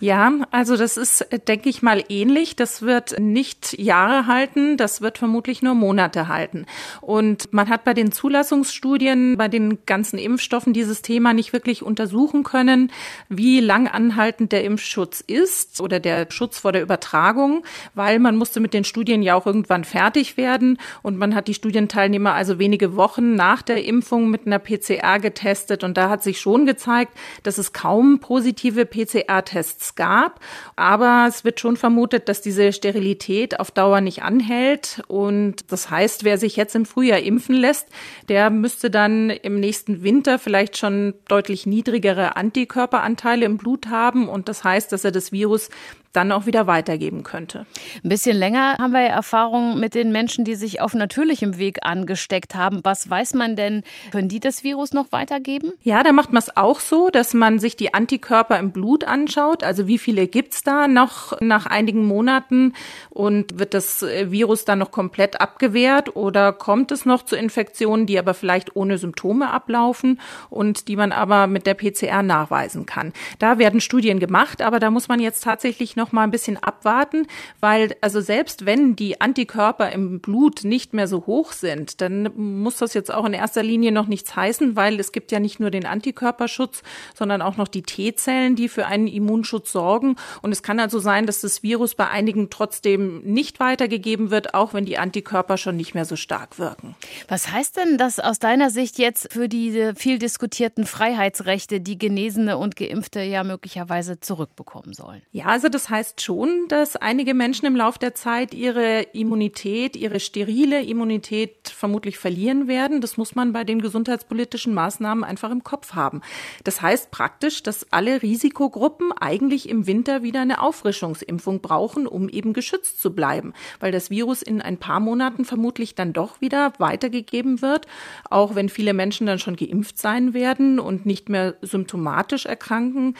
Ja, 0.00 0.32
also 0.52 0.76
das 0.76 0.96
ist, 0.96 1.26
denke 1.48 1.68
ich 1.68 1.82
mal, 1.82 2.04
ähnlich. 2.08 2.54
Das 2.54 2.82
wird 2.82 3.18
nicht 3.18 3.76
Jahre 3.78 4.28
halten, 4.28 4.76
das 4.76 5.00
wird 5.00 5.18
vermutlich 5.18 5.60
nur 5.60 5.74
Monate 5.74 6.28
halten. 6.28 6.66
Und 7.00 7.52
man 7.52 7.68
hat 7.68 7.82
bei 7.82 7.94
den 7.94 8.12
Zulassungsstudien, 8.12 9.36
bei 9.36 9.48
den 9.48 9.84
ganzen 9.86 10.20
Impfstoffen 10.20 10.72
dieses 10.72 11.02
Thema 11.02 11.34
nicht 11.34 11.52
wirklich 11.52 11.82
untersuchen 11.82 12.44
können, 12.44 12.92
wie 13.28 13.58
lang 13.58 13.88
anhaltend 13.88 14.52
der 14.52 14.62
Impfschutz 14.62 15.20
ist 15.20 15.80
oder 15.80 15.98
der 15.98 16.30
Schutz 16.30 16.60
vor 16.60 16.70
der 16.70 16.82
Übertragung, 16.82 17.64
weil 17.94 18.20
man 18.20 18.36
musste 18.36 18.60
mit 18.60 18.74
den 18.74 18.84
Studien 18.84 19.22
ja 19.22 19.34
auch 19.34 19.46
irgendwann 19.46 19.82
fertig 19.82 20.36
werden 20.36 20.78
und 21.02 21.18
man 21.18 21.34
hat 21.34 21.48
die 21.48 21.54
Studienteilnehmer 21.54 22.34
also 22.34 22.60
wenige 22.60 22.94
Wochen 22.94 23.34
nach 23.34 23.62
der 23.62 23.84
Impfung 23.84 24.30
mit 24.30 24.46
einer 24.46 24.60
PCR 24.60 25.18
getestet 25.18 25.82
und 25.82 25.96
da 25.96 26.08
hat 26.08 26.22
sich 26.22 26.40
schon 26.40 26.66
gezeigt, 26.66 27.12
dass 27.42 27.58
es 27.58 27.72
kaum 27.72 28.20
positive 28.20 28.86
PCR-Tests 28.86 29.87
Gab. 29.94 30.40
Aber 30.76 31.26
es 31.28 31.44
wird 31.44 31.60
schon 31.60 31.76
vermutet, 31.76 32.28
dass 32.28 32.40
diese 32.40 32.72
Sterilität 32.72 33.60
auf 33.60 33.70
Dauer 33.70 34.00
nicht 34.00 34.22
anhält. 34.22 35.02
Und 35.08 35.70
das 35.72 35.90
heißt, 35.90 36.24
wer 36.24 36.38
sich 36.38 36.56
jetzt 36.56 36.74
im 36.74 36.86
Frühjahr 36.86 37.20
impfen 37.20 37.54
lässt, 37.54 37.88
der 38.28 38.50
müsste 38.50 38.90
dann 38.90 39.30
im 39.30 39.60
nächsten 39.60 40.02
Winter 40.02 40.38
vielleicht 40.38 40.76
schon 40.76 41.14
deutlich 41.28 41.66
niedrigere 41.66 42.36
Antikörperanteile 42.36 43.44
im 43.44 43.56
Blut 43.56 43.88
haben. 43.88 44.28
Und 44.28 44.48
das 44.48 44.64
heißt, 44.64 44.92
dass 44.92 45.04
er 45.04 45.12
das 45.12 45.32
Virus 45.32 45.70
dann 46.12 46.32
auch 46.32 46.46
wieder 46.46 46.66
weitergeben 46.66 47.22
könnte. 47.22 47.66
Ein 48.02 48.08
bisschen 48.08 48.36
länger 48.36 48.76
haben 48.78 48.92
wir 48.92 49.02
ja 49.02 49.08
Erfahrungen 49.08 49.78
mit 49.78 49.94
den 49.94 50.10
Menschen, 50.10 50.44
die 50.44 50.54
sich 50.54 50.80
auf 50.80 50.94
natürlichem 50.94 51.58
Weg 51.58 51.78
angesteckt 51.82 52.54
haben. 52.54 52.80
Was 52.82 53.08
weiß 53.08 53.34
man 53.34 53.56
denn? 53.56 53.84
Können 54.10 54.28
die 54.28 54.40
das 54.40 54.64
Virus 54.64 54.92
noch 54.92 55.12
weitergeben? 55.12 55.72
Ja, 55.82 56.02
da 56.02 56.12
macht 56.12 56.32
man 56.32 56.42
es 56.42 56.56
auch 56.56 56.80
so, 56.80 57.10
dass 57.10 57.34
man 57.34 57.58
sich 57.58 57.76
die 57.76 57.94
Antikörper 57.94 58.58
im 58.58 58.72
Blut 58.72 59.04
anschaut. 59.04 59.62
Also 59.62 59.77
wie 59.86 59.98
viele 59.98 60.26
gibt's 60.26 60.62
da 60.62 60.88
noch 60.88 61.40
nach 61.40 61.66
einigen 61.66 62.04
Monaten 62.04 62.74
und 63.10 63.58
wird 63.58 63.74
das 63.74 64.02
äh, 64.02 64.30
Virus 64.30 64.64
dann 64.64 64.78
noch 64.78 64.90
komplett 64.90 65.40
abgewehrt 65.40 66.16
oder 66.16 66.52
kommt 66.52 66.90
es 66.92 67.04
noch 67.04 67.22
zu 67.22 67.36
Infektionen, 67.36 68.06
die 68.06 68.18
aber 68.18 68.34
vielleicht 68.34 68.76
ohne 68.76 68.98
Symptome 68.98 69.50
ablaufen 69.50 70.20
und 70.50 70.88
die 70.88 70.96
man 70.96 71.12
aber 71.12 71.46
mit 71.46 71.66
der 71.66 71.74
PCR 71.74 72.22
nachweisen 72.22 72.86
kann? 72.86 73.12
Da 73.38 73.58
werden 73.58 73.80
Studien 73.80 74.18
gemacht, 74.18 74.62
aber 74.62 74.80
da 74.80 74.90
muss 74.90 75.08
man 75.08 75.20
jetzt 75.20 75.44
tatsächlich 75.44 75.96
noch 75.96 76.12
mal 76.12 76.24
ein 76.24 76.30
bisschen 76.30 76.56
abwarten, 76.56 77.26
weil 77.60 77.94
also 78.00 78.20
selbst 78.20 78.66
wenn 78.66 78.96
die 78.96 79.20
Antikörper 79.20 79.92
im 79.92 80.20
Blut 80.20 80.64
nicht 80.64 80.94
mehr 80.94 81.06
so 81.08 81.26
hoch 81.26 81.52
sind, 81.52 82.00
dann 82.00 82.30
muss 82.36 82.78
das 82.78 82.94
jetzt 82.94 83.12
auch 83.12 83.24
in 83.24 83.34
erster 83.34 83.62
Linie 83.62 83.92
noch 83.92 84.06
nichts 84.06 84.34
heißen, 84.34 84.76
weil 84.76 84.98
es 85.00 85.12
gibt 85.12 85.32
ja 85.32 85.40
nicht 85.40 85.60
nur 85.60 85.70
den 85.70 85.86
Antikörperschutz, 85.86 86.82
sondern 87.14 87.42
auch 87.42 87.56
noch 87.56 87.68
die 87.68 87.82
T-Zellen, 87.82 88.56
die 88.56 88.68
für 88.68 88.86
einen 88.86 89.06
Immunschutz 89.06 89.67
sorgen. 89.72 90.16
Und 90.42 90.52
es 90.52 90.62
kann 90.62 90.80
also 90.80 90.98
sein, 90.98 91.26
dass 91.26 91.40
das 91.40 91.62
Virus 91.62 91.94
bei 91.94 92.08
einigen 92.08 92.50
trotzdem 92.50 93.20
nicht 93.22 93.60
weitergegeben 93.60 94.30
wird, 94.30 94.54
auch 94.54 94.74
wenn 94.74 94.84
die 94.84 94.98
Antikörper 94.98 95.56
schon 95.56 95.76
nicht 95.76 95.94
mehr 95.94 96.04
so 96.04 96.16
stark 96.16 96.58
wirken. 96.58 96.94
Was 97.28 97.50
heißt 97.50 97.76
denn 97.76 97.98
das 97.98 98.20
aus 98.20 98.38
deiner 98.38 98.70
Sicht 98.70 98.98
jetzt 98.98 99.32
für 99.32 99.48
diese 99.48 99.94
viel 99.94 100.18
diskutierten 100.18 100.86
Freiheitsrechte, 100.86 101.80
die 101.80 101.98
Genesene 101.98 102.56
und 102.58 102.76
Geimpfte 102.76 103.20
ja 103.22 103.44
möglicherweise 103.44 104.20
zurückbekommen 104.20 104.92
sollen? 104.92 105.22
Ja, 105.32 105.46
also 105.46 105.68
das 105.68 105.88
heißt 105.88 106.20
schon, 106.20 106.66
dass 106.68 106.96
einige 106.96 107.34
Menschen 107.34 107.66
im 107.66 107.76
Laufe 107.76 107.98
der 107.98 108.14
Zeit 108.14 108.54
ihre 108.54 109.02
Immunität, 109.12 109.96
ihre 109.96 110.20
sterile 110.20 110.82
Immunität 110.82 111.68
vermutlich 111.68 112.18
verlieren 112.18 112.68
werden. 112.68 113.00
Das 113.00 113.16
muss 113.16 113.34
man 113.34 113.52
bei 113.52 113.64
den 113.64 113.80
gesundheitspolitischen 113.80 114.74
Maßnahmen 114.74 115.24
einfach 115.24 115.50
im 115.50 115.64
Kopf 115.64 115.94
haben. 115.94 116.22
Das 116.64 116.82
heißt 116.82 117.10
praktisch, 117.10 117.62
dass 117.62 117.92
alle 117.92 118.22
Risikogruppen 118.22 119.12
eigentlich 119.12 119.57
im 119.66 119.86
Winter 119.86 120.22
wieder 120.22 120.42
eine 120.42 120.60
Auffrischungsimpfung 120.60 121.60
brauchen, 121.62 122.06
um 122.06 122.28
eben 122.28 122.52
geschützt 122.52 123.00
zu 123.00 123.14
bleiben, 123.14 123.54
weil 123.80 123.92
das 123.92 124.10
Virus 124.10 124.42
in 124.42 124.60
ein 124.60 124.76
paar 124.76 125.00
Monaten 125.00 125.46
vermutlich 125.46 125.94
dann 125.94 126.12
doch 126.12 126.42
wieder 126.42 126.74
weitergegeben 126.76 127.62
wird, 127.62 127.86
auch 128.28 128.54
wenn 128.54 128.68
viele 128.68 128.92
Menschen 128.92 129.26
dann 129.26 129.38
schon 129.38 129.56
geimpft 129.56 129.96
sein 129.96 130.34
werden 130.34 130.78
und 130.78 131.06
nicht 131.06 131.30
mehr 131.30 131.54
symptomatisch 131.62 132.44
erkranken. 132.44 133.14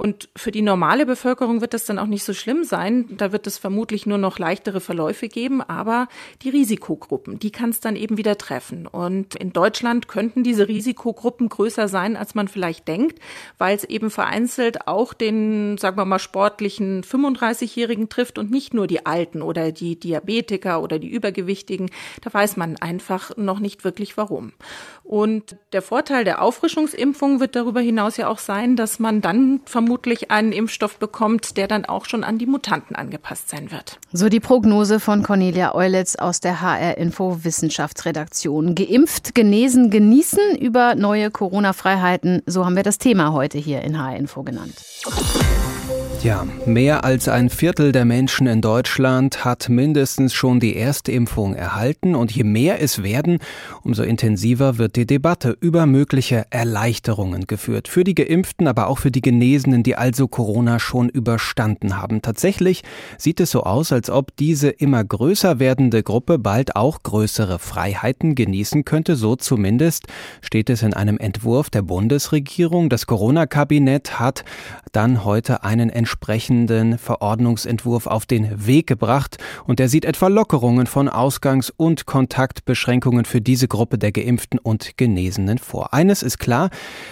Und 0.00 0.30
für 0.34 0.50
die 0.50 0.62
normale 0.62 1.04
Bevölkerung 1.04 1.60
wird 1.60 1.74
das 1.74 1.84
dann 1.84 1.98
auch 1.98 2.06
nicht 2.06 2.24
so 2.24 2.32
schlimm 2.32 2.64
sein. 2.64 3.04
Da 3.18 3.32
wird 3.32 3.46
es 3.46 3.58
vermutlich 3.58 4.06
nur 4.06 4.16
noch 4.16 4.38
leichtere 4.38 4.80
Verläufe 4.80 5.28
geben, 5.28 5.60
aber 5.60 6.08
die 6.40 6.48
Risikogruppen, 6.48 7.38
die 7.38 7.50
kann 7.50 7.68
es 7.68 7.80
dann 7.80 7.96
eben 7.96 8.16
wieder 8.16 8.38
treffen. 8.38 8.86
Und 8.86 9.34
in 9.34 9.52
Deutschland 9.52 10.08
könnten 10.08 10.42
diese 10.42 10.68
Risikogruppen 10.68 11.50
größer 11.50 11.86
sein, 11.86 12.16
als 12.16 12.34
man 12.34 12.48
vielleicht 12.48 12.88
denkt, 12.88 13.18
weil 13.58 13.76
es 13.76 13.84
eben 13.84 14.08
vereinzelt 14.08 14.88
auch 14.88 15.12
den, 15.12 15.76
sagen 15.76 15.98
wir 15.98 16.06
mal, 16.06 16.18
sportlichen 16.18 17.02
35-Jährigen 17.02 18.08
trifft 18.08 18.38
und 18.38 18.50
nicht 18.50 18.72
nur 18.72 18.86
die 18.86 19.04
Alten 19.04 19.42
oder 19.42 19.70
die 19.70 20.00
Diabetiker 20.00 20.82
oder 20.82 20.98
die 20.98 21.10
Übergewichtigen. 21.10 21.90
Da 22.22 22.32
weiß 22.32 22.56
man 22.56 22.78
einfach 22.78 23.36
noch 23.36 23.60
nicht 23.60 23.84
wirklich 23.84 24.16
warum. 24.16 24.54
Und 25.04 25.56
der 25.74 25.82
Vorteil 25.82 26.24
der 26.24 26.40
Auffrischungsimpfung 26.40 27.38
wird 27.38 27.54
darüber 27.54 27.82
hinaus 27.82 28.16
ja 28.16 28.28
auch 28.28 28.38
sein, 28.38 28.76
dass 28.76 28.98
man 28.98 29.20
dann 29.20 29.60
vermutlich 29.66 29.89
vermutlich 29.90 30.30
einen 30.30 30.52
Impfstoff 30.52 30.98
bekommt, 31.00 31.56
der 31.56 31.66
dann 31.66 31.84
auch 31.84 32.04
schon 32.04 32.22
an 32.22 32.38
die 32.38 32.46
Mutanten 32.46 32.94
angepasst 32.94 33.48
sein 33.48 33.72
wird. 33.72 33.98
So 34.12 34.28
die 34.28 34.38
Prognose 34.38 35.00
von 35.00 35.24
Cornelia 35.24 35.74
Eulitz 35.74 36.14
aus 36.14 36.38
der 36.38 36.60
HR 36.60 36.96
Info 36.96 37.42
Wissenschaftsredaktion. 37.42 38.76
Geimpft, 38.76 39.34
genesen, 39.34 39.90
genießen 39.90 40.56
über 40.60 40.94
neue 40.94 41.32
Corona-Freiheiten. 41.32 42.42
So 42.46 42.64
haben 42.64 42.76
wir 42.76 42.84
das 42.84 42.98
Thema 42.98 43.32
heute 43.32 43.58
hier 43.58 43.82
in 43.82 44.00
HR 44.00 44.14
Info 44.14 44.44
genannt. 44.44 44.74
Ja, 46.22 46.46
mehr 46.66 47.02
als 47.02 47.28
ein 47.28 47.48
Viertel 47.48 47.92
der 47.92 48.04
Menschen 48.04 48.46
in 48.46 48.60
Deutschland 48.60 49.42
hat 49.46 49.70
mindestens 49.70 50.34
schon 50.34 50.60
die 50.60 50.76
erste 50.76 51.12
Impfung 51.12 51.54
erhalten 51.54 52.14
und 52.14 52.30
je 52.30 52.44
mehr 52.44 52.82
es 52.82 53.02
werden, 53.02 53.38
umso 53.84 54.02
intensiver 54.02 54.76
wird 54.76 54.96
die 54.96 55.06
Debatte 55.06 55.56
über 55.62 55.86
mögliche 55.86 56.44
Erleichterungen 56.50 57.46
geführt. 57.46 57.88
Für 57.88 58.04
die 58.04 58.14
Geimpften, 58.14 58.68
aber 58.68 58.88
auch 58.88 58.98
für 58.98 59.10
die 59.10 59.22
Genesenen, 59.22 59.82
die 59.82 59.96
also 59.96 60.28
Corona 60.28 60.78
schon 60.78 61.08
überstanden 61.08 61.96
haben. 61.96 62.20
Tatsächlich 62.20 62.82
sieht 63.16 63.40
es 63.40 63.50
so 63.50 63.62
aus, 63.62 63.90
als 63.90 64.10
ob 64.10 64.36
diese 64.36 64.68
immer 64.68 65.02
größer 65.02 65.58
werdende 65.58 66.02
Gruppe 66.02 66.38
bald 66.38 66.76
auch 66.76 67.02
größere 67.02 67.58
Freiheiten 67.58 68.34
genießen 68.34 68.84
könnte. 68.84 69.16
So 69.16 69.36
zumindest 69.36 70.06
steht 70.42 70.68
es 70.68 70.82
in 70.82 70.92
einem 70.92 71.16
Entwurf 71.16 71.70
der 71.70 71.80
Bundesregierung. 71.80 72.90
Das 72.90 73.06
Corona-Kabinett 73.06 74.20
hat 74.20 74.44
dann 74.92 75.24
heute 75.24 75.64
einen 75.64 75.88
entsprechenden 76.10 76.98
Verordnungsentwurf 76.98 78.08
auf 78.08 78.26
den 78.26 78.66
Weg 78.66 78.88
gebracht 78.88 79.38
und 79.66 79.78
der 79.78 79.88
sieht 79.88 80.04
etwa 80.04 80.26
Lockerungen 80.26 80.88
von 80.88 81.08
Ausgangs- 81.08 81.72
und 81.76 82.04
Kontaktbeschränkungen 82.04 83.24
für 83.24 83.40
diese 83.40 83.68
Gruppe 83.68 83.96
der 83.96 84.10
Geimpften 84.10 84.58
und 84.58 84.96
Genesenen 84.96 85.58
vor. 85.58 85.94
Eines 85.94 86.24
ist 86.24 86.38
klar, 86.38 86.70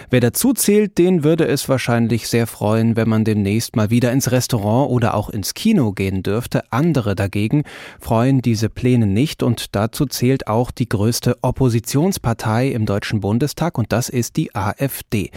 wer 0.09 0.19
dazu 0.19 0.51
zählt, 0.51 0.97
den 0.97 1.23
würde 1.23 1.47
es 1.47 1.69
wahrscheinlich 1.69 2.27
sehr 2.27 2.45
freuen, 2.45 2.97
wenn 2.97 3.07
man 3.07 3.23
demnächst 3.23 3.77
mal 3.77 3.89
wieder 3.89 4.11
ins 4.11 4.31
Restaurant 4.31 4.91
oder 4.91 5.13
auch 5.13 5.29
ins 5.29 5.53
Kino 5.53 5.93
gehen 5.93 6.21
dürfte. 6.21 6.63
Andere 6.69 7.15
dagegen 7.15 7.63
freuen 8.01 8.41
diese 8.41 8.67
Pläne 8.69 9.07
nicht 9.07 9.43
und 9.43 9.75
dazu 9.77 10.07
zählt 10.07 10.47
auch 10.47 10.71
die 10.71 10.89
größte 10.89 11.37
Oppositionspartei 11.41 12.67
im 12.67 12.85
Deutschen 12.85 13.21
Bundestag 13.21 13.77
und 13.77 13.93
das 13.93 14.09
ist 14.09 14.35
die 14.35 14.53
AfD. 14.53 15.31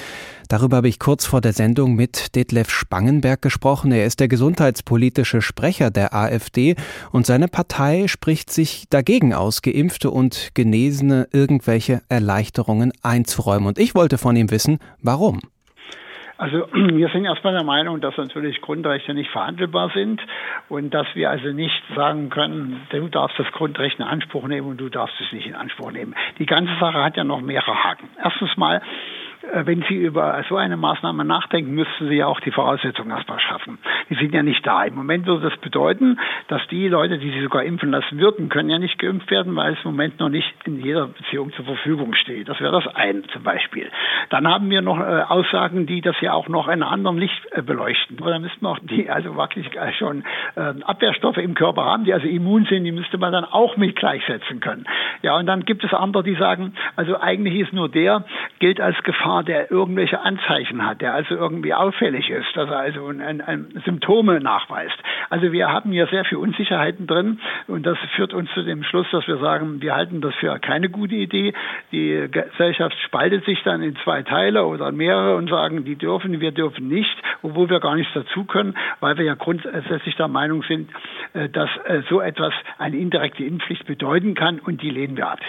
Darüber 0.48 0.78
habe 0.78 0.88
ich 0.88 0.98
kurz 0.98 1.24
vor 1.24 1.40
der 1.40 1.54
Sendung 1.54 1.94
mit 1.94 2.34
Detlef 2.34 2.68
Spangenberg 2.68 3.40
gesprochen. 3.40 3.51
Er 3.92 4.06
ist 4.06 4.20
der 4.20 4.28
gesundheitspolitische 4.28 5.42
Sprecher 5.42 5.90
der 5.90 6.14
AfD 6.14 6.76
und 7.12 7.26
seine 7.26 7.48
Partei 7.48 8.08
spricht 8.08 8.50
sich 8.50 8.86
dagegen 8.90 9.34
aus, 9.34 9.62
Geimpfte 9.62 10.10
und 10.10 10.50
Genesene 10.54 11.28
irgendwelche 11.32 12.02
Erleichterungen 12.08 12.92
einzuräumen. 13.02 13.68
Und 13.68 13.78
ich 13.78 13.94
wollte 13.94 14.18
von 14.18 14.36
ihm 14.36 14.50
wissen, 14.50 14.78
warum. 15.02 15.40
Also 16.42 16.66
wir 16.72 17.08
sind 17.10 17.24
erstmal 17.24 17.52
der 17.52 17.62
Meinung, 17.62 18.00
dass 18.00 18.16
natürlich 18.16 18.60
Grundrechte 18.60 19.14
nicht 19.14 19.30
verhandelbar 19.30 19.90
sind 19.94 20.20
und 20.68 20.92
dass 20.92 21.06
wir 21.14 21.30
also 21.30 21.52
nicht 21.52 21.80
sagen 21.94 22.30
können, 22.30 22.80
du 22.90 23.06
darfst 23.06 23.38
das 23.38 23.46
Grundrecht 23.52 24.00
in 24.00 24.04
Anspruch 24.04 24.48
nehmen 24.48 24.66
und 24.66 24.80
du 24.80 24.88
darfst 24.88 25.14
es 25.20 25.32
nicht 25.32 25.46
in 25.46 25.54
Anspruch 25.54 25.92
nehmen. 25.92 26.14
Die 26.40 26.46
ganze 26.46 26.72
Sache 26.80 27.02
hat 27.02 27.16
ja 27.16 27.22
noch 27.22 27.40
mehrere 27.40 27.84
Haken. 27.84 28.08
Erstens 28.20 28.56
mal 28.56 28.82
wenn 29.52 29.84
Sie 29.88 29.96
über 29.96 30.42
so 30.48 30.56
eine 30.56 30.76
Maßnahme 30.76 31.24
nachdenken, 31.24 31.74
müssten 31.74 32.08
Sie 32.08 32.16
ja 32.16 32.26
auch 32.26 32.40
die 32.40 32.50
Voraussetzungen 32.50 33.10
erstmal 33.10 33.40
schaffen. 33.40 33.78
Die 34.08 34.14
sind 34.14 34.32
ja 34.34 34.42
nicht 34.42 34.64
da. 34.66 34.84
Im 34.84 34.94
Moment 34.94 35.26
würde 35.26 35.50
das 35.50 35.58
bedeuten, 35.58 36.18
dass 36.48 36.62
die 36.68 36.88
Leute, 36.88 37.18
die 37.18 37.30
sich 37.30 37.42
sogar 37.42 37.64
impfen 37.64 37.90
lassen 37.90 38.18
würden, 38.18 38.48
können 38.48 38.70
ja 38.70 38.78
nicht 38.78 38.98
geimpft 38.98 39.30
werden, 39.30 39.54
weil 39.56 39.72
es 39.72 39.78
im 39.84 39.90
Moment 39.90 40.20
noch 40.20 40.28
nicht 40.28 40.52
in 40.64 40.82
jeder 40.82 41.08
Beziehung 41.08 41.52
zur 41.52 41.64
Verfügung 41.64 42.14
steht. 42.14 42.48
Das 42.48 42.60
wäre 42.60 42.72
das 42.72 42.94
eine 42.94 43.22
zum 43.22 43.42
Beispiel. 43.42 43.90
Dann 44.30 44.46
haben 44.46 44.70
wir 44.70 44.80
noch 44.80 45.00
äh, 45.00 45.22
Aussagen, 45.28 45.86
die 45.86 46.00
das 46.00 46.20
ja 46.20 46.32
auch 46.32 46.48
noch 46.48 46.68
in 46.68 46.74
einem 46.74 46.92
anderen 46.92 47.18
Licht 47.18 47.40
äh, 47.50 47.62
beleuchten. 47.62 48.16
Da 48.16 48.38
müssten 48.38 48.64
wir 48.64 48.70
auch 48.70 48.78
die 48.80 49.10
also 49.10 49.36
wirklich 49.36 49.70
schon 49.98 50.24
äh, 50.54 50.74
Abwehrstoffe 50.84 51.38
im 51.38 51.54
Körper 51.54 51.84
haben, 51.84 52.04
die 52.04 52.12
also 52.12 52.26
immun 52.26 52.64
sind, 52.66 52.84
die 52.84 52.92
müsste 52.92 53.18
man 53.18 53.32
dann 53.32 53.44
auch 53.44 53.76
mit 53.76 53.96
gleichsetzen 53.96 54.60
können. 54.60 54.84
Ja, 55.22 55.36
und 55.36 55.46
dann 55.46 55.64
gibt 55.64 55.84
es 55.84 55.92
andere, 55.92 56.22
die 56.22 56.34
sagen, 56.34 56.74
also 56.96 57.20
eigentlich 57.20 57.58
ist 57.58 57.72
nur 57.72 57.88
der, 57.88 58.24
gilt 58.58 58.80
als 58.80 59.02
Gefahr 59.02 59.31
Gefahr, 59.32 59.44
der 59.44 59.70
irgendwelche 59.70 60.20
Anzeichen 60.20 60.86
hat, 60.86 61.00
der 61.00 61.14
also 61.14 61.34
irgendwie 61.34 61.72
auffällig 61.72 62.28
ist, 62.28 62.54
dass 62.54 62.68
er 62.68 62.78
also 62.78 63.06
ein, 63.06 63.40
ein 63.40 63.82
Symptome 63.84 64.40
nachweist. 64.40 64.96
Also 65.30 65.52
wir 65.52 65.68
haben 65.72 65.90
hier 65.90 66.06
sehr 66.08 66.24
viel 66.24 66.38
Unsicherheiten 66.38 67.06
drin 67.06 67.40
und 67.66 67.86
das 67.86 67.96
führt 68.14 68.34
uns 68.34 68.50
zu 68.52 68.62
dem 68.62 68.82
Schluss, 68.84 69.06
dass 69.10 69.26
wir 69.26 69.38
sagen, 69.38 69.80
wir 69.80 69.94
halten 69.94 70.20
das 70.20 70.34
für 70.34 70.58
keine 70.58 70.90
gute 70.90 71.14
Idee. 71.14 71.54
Die 71.92 72.28
Gesellschaft 72.30 72.96
spaltet 73.04 73.44
sich 73.46 73.62
dann 73.62 73.82
in 73.82 73.96
zwei 74.04 74.22
Teile 74.22 74.66
oder 74.66 74.92
mehrere 74.92 75.36
und 75.36 75.48
sagen, 75.48 75.84
die 75.84 75.96
dürfen, 75.96 76.40
wir 76.40 76.52
dürfen 76.52 76.88
nicht, 76.88 77.16
obwohl 77.42 77.70
wir 77.70 77.80
gar 77.80 77.96
nichts 77.96 78.12
dazu 78.12 78.44
können, 78.44 78.74
weil 79.00 79.16
wir 79.16 79.24
ja 79.24 79.34
grundsätzlich 79.34 80.16
der 80.16 80.28
Meinung 80.28 80.62
sind, 80.64 80.90
äh, 81.32 81.48
dass 81.48 81.70
äh, 81.84 82.02
so 82.10 82.20
etwas 82.20 82.52
eine 82.78 82.98
indirekte 82.98 83.44
Impfpflicht 83.44 83.86
bedeuten 83.86 84.34
kann 84.34 84.58
und 84.58 84.82
die 84.82 84.90
lehnen 84.90 85.16
wir 85.16 85.28
ab. 85.28 85.40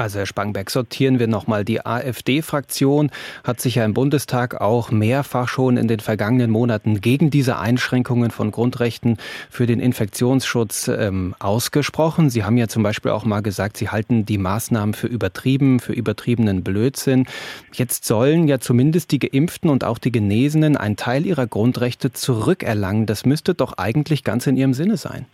Also 0.00 0.18
Herr 0.18 0.24
Spangbeck, 0.24 0.70
sortieren 0.70 1.18
wir 1.18 1.26
nochmal. 1.26 1.62
Die 1.62 1.84
AfD-Fraktion 1.84 3.10
hat 3.44 3.60
sich 3.60 3.74
ja 3.74 3.84
im 3.84 3.92
Bundestag 3.92 4.58
auch 4.58 4.90
mehrfach 4.90 5.46
schon 5.46 5.76
in 5.76 5.88
den 5.88 6.00
vergangenen 6.00 6.50
Monaten 6.50 7.02
gegen 7.02 7.28
diese 7.28 7.58
Einschränkungen 7.58 8.30
von 8.30 8.50
Grundrechten 8.50 9.18
für 9.50 9.66
den 9.66 9.78
Infektionsschutz 9.78 10.88
ähm, 10.88 11.34
ausgesprochen. 11.38 12.30
Sie 12.30 12.44
haben 12.44 12.56
ja 12.56 12.66
zum 12.66 12.82
Beispiel 12.82 13.10
auch 13.10 13.26
mal 13.26 13.42
gesagt, 13.42 13.76
Sie 13.76 13.90
halten 13.90 14.24
die 14.24 14.38
Maßnahmen 14.38 14.94
für 14.94 15.06
übertrieben, 15.06 15.80
für 15.80 15.92
übertriebenen 15.92 16.64
Blödsinn. 16.64 17.26
Jetzt 17.74 18.06
sollen 18.06 18.48
ja 18.48 18.58
zumindest 18.58 19.10
die 19.10 19.18
Geimpften 19.18 19.68
und 19.68 19.84
auch 19.84 19.98
die 19.98 20.12
Genesenen 20.12 20.78
einen 20.78 20.96
Teil 20.96 21.26
ihrer 21.26 21.46
Grundrechte 21.46 22.10
zurückerlangen. 22.10 23.04
Das 23.04 23.26
müsste 23.26 23.52
doch 23.52 23.74
eigentlich 23.76 24.24
ganz 24.24 24.46
in 24.46 24.56
Ihrem 24.56 24.72
Sinne 24.72 24.96
sein. 24.96 25.26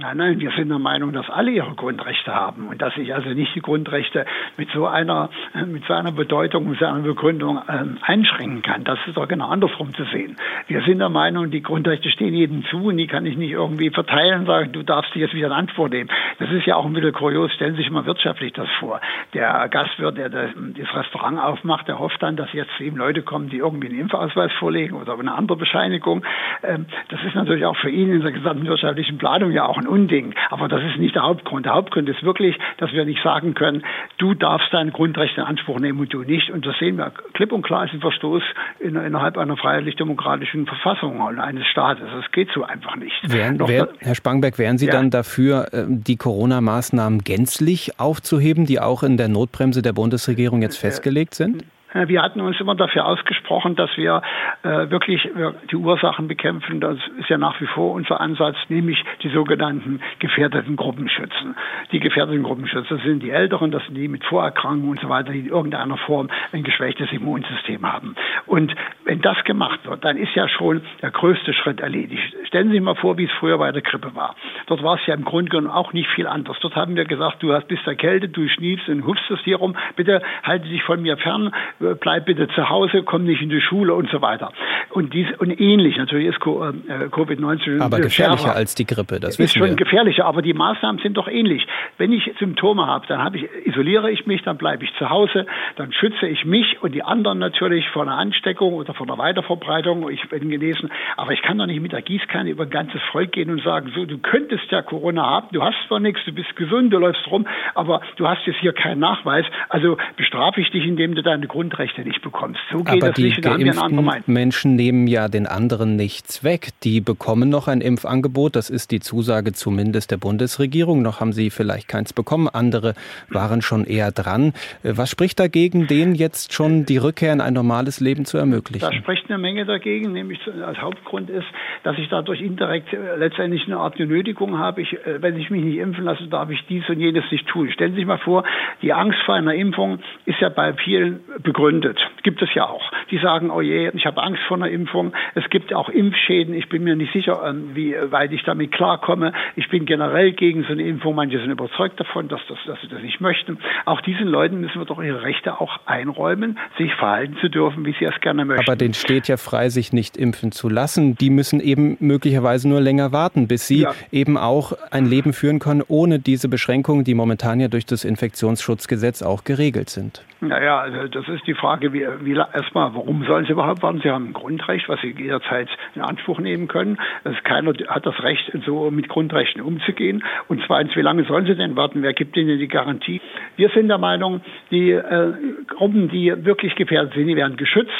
Nein, 0.00 0.16
nein, 0.16 0.38
wir 0.38 0.52
sind 0.52 0.68
der 0.68 0.78
Meinung, 0.78 1.12
dass 1.12 1.28
alle 1.28 1.50
ihre 1.50 1.74
Grundrechte 1.74 2.32
haben 2.32 2.68
und 2.68 2.80
dass 2.80 2.96
ich 2.96 3.12
also 3.12 3.30
nicht 3.30 3.52
die 3.56 3.60
Grundrechte 3.60 4.26
mit 4.56 4.70
so 4.70 4.86
einer, 4.86 5.28
mit 5.66 5.84
so 5.86 5.92
einer 5.94 6.12
Bedeutung, 6.12 6.70
mit 6.70 6.78
so 6.78 6.86
einer 6.86 7.00
Begründung 7.00 7.60
ähm, 7.68 7.98
einschränken 8.02 8.62
kann. 8.62 8.84
Das 8.84 9.00
ist 9.08 9.16
doch 9.16 9.26
genau 9.26 9.48
andersrum 9.48 9.92
zu 9.94 10.04
sehen. 10.04 10.36
Wir 10.68 10.82
sind 10.82 11.00
der 11.00 11.08
Meinung, 11.08 11.50
die 11.50 11.62
Grundrechte 11.62 12.10
stehen 12.10 12.32
jedem 12.32 12.64
zu 12.66 12.84
und 12.84 12.96
die 12.96 13.08
kann 13.08 13.26
ich 13.26 13.36
nicht 13.36 13.50
irgendwie 13.50 13.90
verteilen 13.90 14.40
und 14.40 14.46
sagen, 14.46 14.70
du 14.70 14.84
darfst 14.84 15.12
dich 15.16 15.22
jetzt 15.22 15.34
wieder 15.34 15.48
in 15.48 15.52
Antwort 15.52 15.90
nehmen. 15.90 16.10
Das 16.38 16.48
ist 16.52 16.64
ja 16.64 16.76
auch 16.76 16.86
ein 16.86 16.92
bisschen 16.92 17.12
kurios. 17.12 17.52
Stellen 17.54 17.74
Sie 17.74 17.82
sich 17.82 17.90
mal 17.90 18.06
wirtschaftlich 18.06 18.52
das 18.52 18.68
vor. 18.78 19.00
Der 19.34 19.68
Gastwirt, 19.68 20.16
der 20.16 20.28
das, 20.28 20.50
das 20.76 20.94
Restaurant 20.94 21.40
aufmacht, 21.40 21.88
der 21.88 21.98
hofft 21.98 22.22
dann, 22.22 22.36
dass 22.36 22.52
jetzt 22.52 22.80
eben 22.80 22.98
Leute 22.98 23.22
kommen, 23.22 23.48
die 23.48 23.56
irgendwie 23.56 23.88
einen 23.88 23.98
Impfausweis 23.98 24.52
vorlegen 24.60 24.94
oder 24.94 25.18
eine 25.18 25.34
andere 25.34 25.58
Bescheinigung. 25.58 26.24
Ähm, 26.62 26.86
das 27.08 27.18
ist 27.24 27.34
natürlich 27.34 27.64
auch 27.66 27.76
für 27.76 27.90
ihn 27.90 28.12
in 28.12 28.20
der 28.20 28.30
gesamten 28.30 28.66
wirtschaftlichen 28.66 29.18
Planung 29.18 29.50
ja 29.50 29.66
auch 29.66 29.76
ein 29.76 29.87
Unding. 29.88 30.34
Aber 30.50 30.68
das 30.68 30.82
ist 30.84 30.98
nicht 30.98 31.14
der 31.14 31.22
Hauptgrund. 31.22 31.66
Der 31.66 31.74
Hauptgrund 31.74 32.08
ist 32.08 32.22
wirklich, 32.22 32.56
dass 32.78 32.92
wir 32.92 33.04
nicht 33.04 33.22
sagen 33.22 33.54
können, 33.54 33.82
du 34.18 34.34
darfst 34.34 34.68
dein 34.72 34.92
Grundrecht 34.92 35.36
in 35.36 35.44
Anspruch 35.44 35.80
nehmen 35.80 36.00
und 36.00 36.12
du 36.12 36.22
nicht. 36.22 36.50
Und 36.50 36.66
das 36.66 36.76
sehen 36.78 36.96
wir 36.96 37.12
klipp 37.34 37.52
und 37.52 37.62
klar 37.62 37.84
ist 37.84 37.94
ein 37.94 38.00
Verstoß 38.00 38.42
in, 38.80 38.96
innerhalb 38.96 39.38
einer 39.38 39.56
freiheitlich-demokratischen 39.56 40.66
Verfassung 40.66 41.20
eines 41.38 41.66
Staates. 41.66 42.08
Das 42.14 42.30
geht 42.32 42.50
so 42.54 42.64
einfach 42.64 42.96
nicht. 42.96 43.14
Wären, 43.24 43.58
wär, 43.66 43.88
Herr 44.00 44.14
Spangberg, 44.14 44.58
wären 44.58 44.78
Sie 44.78 44.86
ja. 44.86 44.92
dann 44.92 45.10
dafür, 45.10 45.68
äh, 45.72 45.84
die 45.88 46.16
Corona-Maßnahmen 46.16 47.20
gänzlich 47.20 47.98
aufzuheben, 47.98 48.66
die 48.66 48.80
auch 48.80 49.02
in 49.02 49.16
der 49.16 49.28
Notbremse 49.28 49.82
der 49.82 49.92
Bundesregierung 49.92 50.62
jetzt 50.62 50.76
festgelegt 50.76 51.34
sind? 51.34 51.64
Äh, 51.92 52.08
wir 52.08 52.22
hatten 52.22 52.40
uns 52.40 52.60
immer 52.60 52.74
dafür 52.74 53.06
ausgesprochen, 53.06 53.76
dass 53.76 53.90
wir 53.96 54.22
äh, 54.62 54.90
wirklich 54.90 55.24
äh, 55.24 55.52
die 55.70 55.76
Ursachen 55.76 56.28
bekämpfen. 56.28 56.80
Das 56.80 56.98
ist 57.18 57.28
ja 57.28 57.38
nach 57.38 57.60
wie 57.60 57.66
vor 57.66 57.92
unser 57.94 58.20
Ansatz, 58.20 58.56
nämlich 58.68 59.02
die 59.22 59.28
sogenannten 59.28 60.00
gefährdeten 60.18 60.76
Gruppen 60.76 61.08
schützen. 61.08 61.54
Die 61.92 62.00
gefährdeten 62.00 62.42
Gruppen 62.42 62.66
schützen, 62.66 62.96
das 62.96 63.02
sind 63.02 63.22
die 63.22 63.30
Älteren, 63.30 63.70
das 63.70 63.84
sind 63.84 63.94
die 63.94 64.08
mit 64.08 64.24
Vorerkrankungen 64.24 64.90
und 64.90 65.00
so 65.00 65.08
weiter, 65.08 65.32
die 65.32 65.40
in 65.40 65.48
irgendeiner 65.48 65.96
Form 65.96 66.28
ein 66.52 66.62
geschwächtes 66.62 67.10
Immunsystem 67.12 67.84
haben. 67.90 68.14
Und 68.46 68.74
wenn 69.04 69.20
das 69.20 69.42
gemacht 69.44 69.80
wird, 69.84 70.04
dann 70.04 70.16
ist 70.16 70.34
ja 70.34 70.48
schon 70.48 70.82
der 71.02 71.10
größte 71.10 71.52
Schritt 71.54 71.80
erledigt. 71.80 72.34
Stellen 72.46 72.68
Sie 72.68 72.74
sich 72.74 72.82
mal 72.82 72.94
vor, 72.94 73.18
wie 73.18 73.24
es 73.24 73.32
früher 73.38 73.58
bei 73.58 73.72
der 73.72 73.82
Grippe 73.82 74.14
war. 74.14 74.34
Dort 74.66 74.82
war 74.82 74.96
es 74.96 75.06
ja 75.06 75.14
im 75.14 75.24
Grunde 75.24 75.50
genommen 75.50 75.70
auch 75.70 75.92
nicht 75.92 76.08
viel 76.10 76.26
anders. 76.26 76.58
Dort 76.60 76.76
haben 76.76 76.96
wir 76.96 77.04
gesagt, 77.04 77.42
du 77.42 77.52
hast 77.52 77.68
bist 77.68 77.86
erkältet, 77.86 78.36
du 78.36 78.48
schniefst 78.48 78.88
und 78.88 79.04
hupst 79.04 79.24
hier 79.44 79.56
rum, 79.56 79.76
bitte 79.96 80.22
halte 80.42 80.68
dich 80.68 80.82
von 80.82 81.02
mir 81.02 81.16
fern 81.16 81.52
bleib 82.00 82.26
bitte 82.26 82.48
zu 82.48 82.68
Hause, 82.68 83.02
komm 83.02 83.24
nicht 83.24 83.42
in 83.42 83.50
die 83.50 83.60
Schule 83.60 83.94
und 83.94 84.10
so 84.10 84.20
weiter. 84.22 84.52
Und, 84.90 85.12
dies, 85.14 85.26
und 85.38 85.50
ähnlich, 85.60 85.96
natürlich 85.96 86.28
ist 86.28 86.36
äh, 86.36 87.06
Covid-19 87.08 87.80
Aber 87.80 87.98
gefährlicher 88.00 88.38
schärfer. 88.38 88.56
als 88.56 88.74
die 88.74 88.86
Grippe, 88.86 89.20
das 89.20 89.38
ist 89.38 89.56
schon 89.56 89.68
wir. 89.68 89.76
gefährlicher, 89.76 90.24
aber 90.24 90.42
die 90.42 90.54
Maßnahmen 90.54 91.00
sind 91.02 91.16
doch 91.16 91.28
ähnlich. 91.28 91.66
Wenn 91.98 92.12
ich 92.12 92.30
Symptome 92.38 92.86
habe, 92.86 93.06
dann 93.06 93.22
habe 93.22 93.36
ich, 93.36 93.66
isoliere 93.66 94.10
ich 94.10 94.26
mich, 94.26 94.42
dann 94.42 94.56
bleibe 94.56 94.84
ich 94.84 94.94
zu 94.94 95.10
Hause, 95.10 95.46
dann 95.76 95.92
schütze 95.92 96.26
ich 96.26 96.44
mich 96.44 96.82
und 96.82 96.94
die 96.94 97.02
anderen 97.02 97.38
natürlich 97.38 97.88
vor 97.90 98.02
einer 98.02 98.16
Ansteckung 98.16 98.74
oder 98.74 98.94
vor 98.94 99.06
einer 99.06 99.18
Weiterverbreitung. 99.18 100.08
Ich 100.10 100.28
bin 100.28 100.48
genesen, 100.48 100.90
aber 101.16 101.32
ich 101.32 101.42
kann 101.42 101.58
doch 101.58 101.66
nicht 101.66 101.80
mit 101.80 101.92
der 101.92 102.02
Gießkanne 102.02 102.50
über 102.50 102.64
ein 102.64 102.70
ganzes 102.70 103.00
Volk 103.12 103.32
gehen 103.32 103.50
und 103.50 103.62
sagen, 103.62 103.92
so, 103.94 104.04
du 104.04 104.18
könntest 104.18 104.70
ja 104.70 104.82
Corona 104.82 105.24
haben, 105.24 105.48
du 105.52 105.62
hast 105.62 105.76
zwar 105.86 106.00
nichts, 106.00 106.24
du 106.24 106.32
bist 106.32 106.54
gesund, 106.56 106.92
du 106.92 106.98
läufst 106.98 107.26
rum, 107.30 107.46
aber 107.74 108.00
du 108.16 108.26
hast 108.26 108.46
jetzt 108.46 108.60
hier 108.60 108.72
keinen 108.72 109.00
Nachweis, 109.00 109.44
also 109.68 109.96
bestrafe 110.16 110.60
ich 110.60 110.70
dich, 110.70 110.86
indem 110.86 111.14
du 111.14 111.22
deine 111.22 111.46
Grund 111.46 111.67
Grundrechte 111.68 112.02
nicht 112.02 112.22
bekommst. 112.22 112.60
So 112.72 112.78
geht 112.78 113.02
Aber 113.02 113.08
das 113.08 113.16
die 113.16 113.24
nicht. 113.24 113.42
geimpften 113.42 114.22
Menschen 114.26 114.76
nehmen 114.76 115.06
ja 115.06 115.28
den 115.28 115.46
anderen 115.46 115.96
nichts 115.96 116.42
weg. 116.42 116.68
Die 116.82 117.00
bekommen 117.00 117.50
noch 117.50 117.68
ein 117.68 117.80
Impfangebot. 117.80 118.56
Das 118.56 118.70
ist 118.70 118.90
die 118.90 119.00
Zusage 119.00 119.52
zumindest 119.52 120.10
der 120.10 120.16
Bundesregierung. 120.16 121.02
Noch 121.02 121.20
haben 121.20 121.32
sie 121.32 121.50
vielleicht 121.50 121.88
keins 121.88 122.12
bekommen. 122.12 122.48
Andere 122.48 122.94
waren 123.28 123.60
schon 123.60 123.84
eher 123.84 124.12
dran. 124.12 124.54
Äh, 124.82 124.92
was 124.96 125.10
spricht 125.10 125.38
dagegen, 125.38 125.86
denen 125.86 126.14
jetzt 126.14 126.54
schon 126.54 126.86
die 126.86 126.96
Rückkehr 126.96 127.32
in 127.32 127.40
ein 127.40 127.52
normales 127.52 128.00
Leben 128.00 128.24
zu 128.24 128.38
ermöglichen? 128.38 128.88
Da 128.88 128.92
spricht 128.92 129.28
eine 129.28 129.38
Menge 129.38 129.66
dagegen. 129.66 130.12
Nämlich 130.12 130.40
als 130.64 130.78
Hauptgrund 130.78 131.28
ist, 131.28 131.46
dass 131.82 131.98
ich 131.98 132.08
dadurch 132.08 132.40
indirekt 132.40 132.92
äh, 132.94 133.16
letztendlich 133.16 133.66
eine 133.66 133.76
Art 133.76 133.96
Genötigung 133.96 134.58
habe. 134.58 134.80
Ich, 134.80 134.94
äh, 134.94 135.20
wenn 135.20 135.36
ich 135.36 135.50
mich 135.50 135.62
nicht 135.62 135.78
impfen 135.78 136.04
lasse, 136.04 136.26
darf 136.28 136.48
ich 136.50 136.64
dies 136.68 136.88
und 136.88 136.98
jenes 136.98 137.24
nicht 137.30 137.46
tun. 137.48 137.70
Stellen 137.70 137.92
Sie 137.92 137.98
sich 137.98 138.06
mal 138.06 138.18
vor, 138.18 138.44
die 138.80 138.92
Angst 138.92 139.18
vor 139.26 139.34
einer 139.34 139.54
Impfung 139.54 139.98
ist 140.24 140.40
ja 140.40 140.48
bei 140.48 140.72
vielen 140.72 141.20
begründet 141.42 141.57
begründet. 141.58 141.98
Gibt 142.22 142.40
es 142.42 142.48
ja 142.54 142.68
auch. 142.68 142.82
Die 143.10 143.18
sagen, 143.18 143.50
oh 143.50 143.60
je, 143.60 143.90
ich 143.94 144.06
habe 144.06 144.22
Angst 144.22 144.42
vor 144.46 144.56
einer 144.56 144.68
Impfung. 144.68 145.12
Es 145.34 145.48
gibt 145.50 145.74
auch 145.74 145.88
Impfschäden. 145.88 146.54
Ich 146.54 146.68
bin 146.68 146.84
mir 146.84 146.94
nicht 146.94 147.12
sicher, 147.12 147.42
ähm, 147.44 147.70
wie 147.74 147.94
weit 148.10 148.32
ich 148.32 148.42
damit 148.44 148.72
klarkomme. 148.72 149.32
Ich 149.56 149.68
bin 149.68 149.84
generell 149.84 150.32
gegen 150.32 150.62
so 150.64 150.72
eine 150.72 150.82
Impfung. 150.82 151.14
Manche 151.14 151.38
sind 151.38 151.50
überzeugt 151.50 151.98
davon, 151.98 152.28
dass, 152.28 152.40
das, 152.48 152.58
dass 152.66 152.80
sie 152.80 152.88
das 152.88 153.02
nicht 153.02 153.20
möchten. 153.20 153.58
Auch 153.86 154.00
diesen 154.02 154.28
Leuten 154.28 154.60
müssen 154.60 154.80
wir 154.80 154.84
doch 154.84 155.02
ihre 155.02 155.22
Rechte 155.22 155.60
auch 155.60 155.80
einräumen, 155.86 156.58
sich 156.76 156.94
verhalten 156.94 157.36
zu 157.40 157.48
dürfen, 157.48 157.84
wie 157.84 157.94
sie 157.98 158.04
es 158.04 158.20
gerne 158.20 158.44
möchten. 158.44 158.68
Aber 158.68 158.76
denen 158.76 158.94
steht 158.94 159.26
ja 159.26 159.36
frei, 159.36 159.68
sich 159.68 159.92
nicht 159.92 160.16
impfen 160.16 160.52
zu 160.52 160.68
lassen. 160.68 161.16
Die 161.16 161.30
müssen 161.30 161.60
eben 161.60 161.96
möglicherweise 162.00 162.68
nur 162.68 162.80
länger 162.80 163.12
warten, 163.12 163.48
bis 163.48 163.66
sie 163.66 163.82
ja. 163.82 163.94
eben 164.12 164.36
auch 164.36 164.72
ein 164.90 165.06
Leben 165.06 165.32
führen 165.32 165.58
können, 165.58 165.82
ohne 165.88 166.18
diese 166.18 166.48
Beschränkungen, 166.48 167.04
die 167.04 167.14
momentan 167.14 167.58
ja 167.58 167.68
durch 167.68 167.86
das 167.86 168.04
Infektionsschutzgesetz 168.04 169.22
auch 169.22 169.44
geregelt 169.44 169.90
sind. 169.90 170.22
Naja, 170.40 170.78
also 170.78 171.08
das 171.08 171.28
ist 171.28 171.46
die 171.48 171.54
Frage, 171.54 171.92
wie, 171.92 172.06
wie 172.20 172.34
erstmal, 172.34 172.94
warum 172.94 173.24
sollen 173.24 173.44
sie 173.46 173.52
überhaupt 173.52 173.82
warten? 173.82 174.00
Sie 174.02 174.10
haben 174.10 174.28
ein 174.28 174.32
Grundrecht, 174.32 174.88
was 174.88 175.00
sie 175.00 175.10
jederzeit 175.10 175.68
in 175.96 176.02
Anspruch 176.02 176.38
nehmen 176.38 176.68
können. 176.68 176.96
Also 177.24 177.36
keiner 177.42 177.72
hat 177.88 178.06
das 178.06 178.22
Recht, 178.22 178.52
so 178.64 178.88
mit 178.92 179.08
Grundrechten 179.08 179.60
umzugehen. 179.60 180.22
Und 180.46 180.62
zweitens, 180.64 180.94
wie 180.94 181.02
lange 181.02 181.24
sollen 181.24 181.46
sie 181.46 181.56
denn 181.56 181.74
warten? 181.74 182.02
Wer 182.02 182.12
gibt 182.14 182.36
ihnen 182.36 182.58
die 182.58 182.68
Garantie? 182.68 183.20
Wir 183.56 183.68
sind 183.70 183.88
der 183.88 183.98
Meinung, 183.98 184.40
die 184.70 184.92
äh, 184.92 185.32
Gruppen, 185.66 186.08
die 186.08 186.32
wirklich 186.44 186.76
gefährdet 186.76 187.14
sind, 187.14 187.26
die 187.26 187.36
werden 187.36 187.56
geschützt. 187.56 187.90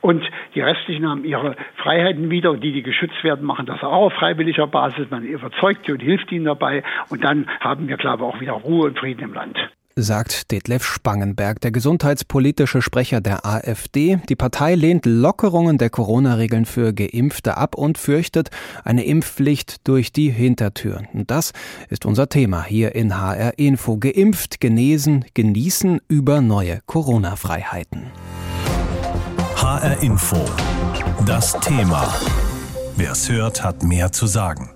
Und 0.00 0.24
die 0.54 0.60
restlichen 0.62 1.08
haben 1.08 1.24
ihre 1.24 1.56
Freiheiten 1.76 2.30
wieder 2.30 2.52
und 2.52 2.64
die, 2.64 2.72
die 2.72 2.82
geschützt 2.82 3.22
werden, 3.22 3.46
machen 3.46 3.66
das 3.66 3.82
auch 3.82 4.06
auf 4.06 4.14
freiwilliger 4.14 4.66
Basis. 4.66 5.10
Man 5.10 5.24
überzeugt 5.24 5.86
sie 5.86 5.92
und 5.92 6.00
hilft 6.00 6.32
ihnen 6.32 6.46
dabei. 6.46 6.82
Und 7.10 7.22
dann 7.22 7.46
haben 7.60 7.86
wir, 7.86 7.98
glaube 7.98 8.24
ich, 8.24 8.28
auch 8.28 8.40
wieder 8.40 8.52
Ruhe 8.52 8.86
und 8.86 8.98
Frieden 8.98 9.22
im 9.22 9.34
Land. 9.34 9.58
Sagt 9.96 10.50
Detlef 10.50 10.84
Spangenberg, 10.84 11.60
der 11.60 11.70
gesundheitspolitische 11.70 12.82
Sprecher 12.82 13.20
der 13.20 13.46
AfD. 13.46 14.18
Die 14.28 14.36
Partei 14.36 14.74
lehnt 14.74 15.06
Lockerungen 15.06 15.78
der 15.78 15.90
Corona-Regeln 15.90 16.64
für 16.64 16.92
Geimpfte 16.92 17.56
ab 17.56 17.74
und 17.74 17.98
fürchtet 17.98 18.50
eine 18.84 19.04
Impfpflicht 19.04 19.86
durch 19.86 20.12
die 20.12 20.30
Hintertür. 20.30 21.02
Und 21.12 21.30
das 21.30 21.52
ist 21.88 22.06
unser 22.06 22.28
Thema 22.28 22.64
hier 22.64 22.94
in 22.94 23.16
HR 23.16 23.58
Info. 23.58 23.96
Geimpft, 23.96 24.60
genesen, 24.60 25.24
genießen 25.34 26.00
über 26.08 26.40
neue 26.40 26.80
Corona-Freiheiten. 26.86 28.10
HR 29.56 30.02
Info. 30.02 30.44
Das 31.24 31.52
Thema. 31.60 32.12
Wer 32.96 33.12
es 33.12 33.30
hört, 33.30 33.62
hat 33.62 33.84
mehr 33.84 34.10
zu 34.10 34.26
sagen. 34.26 34.71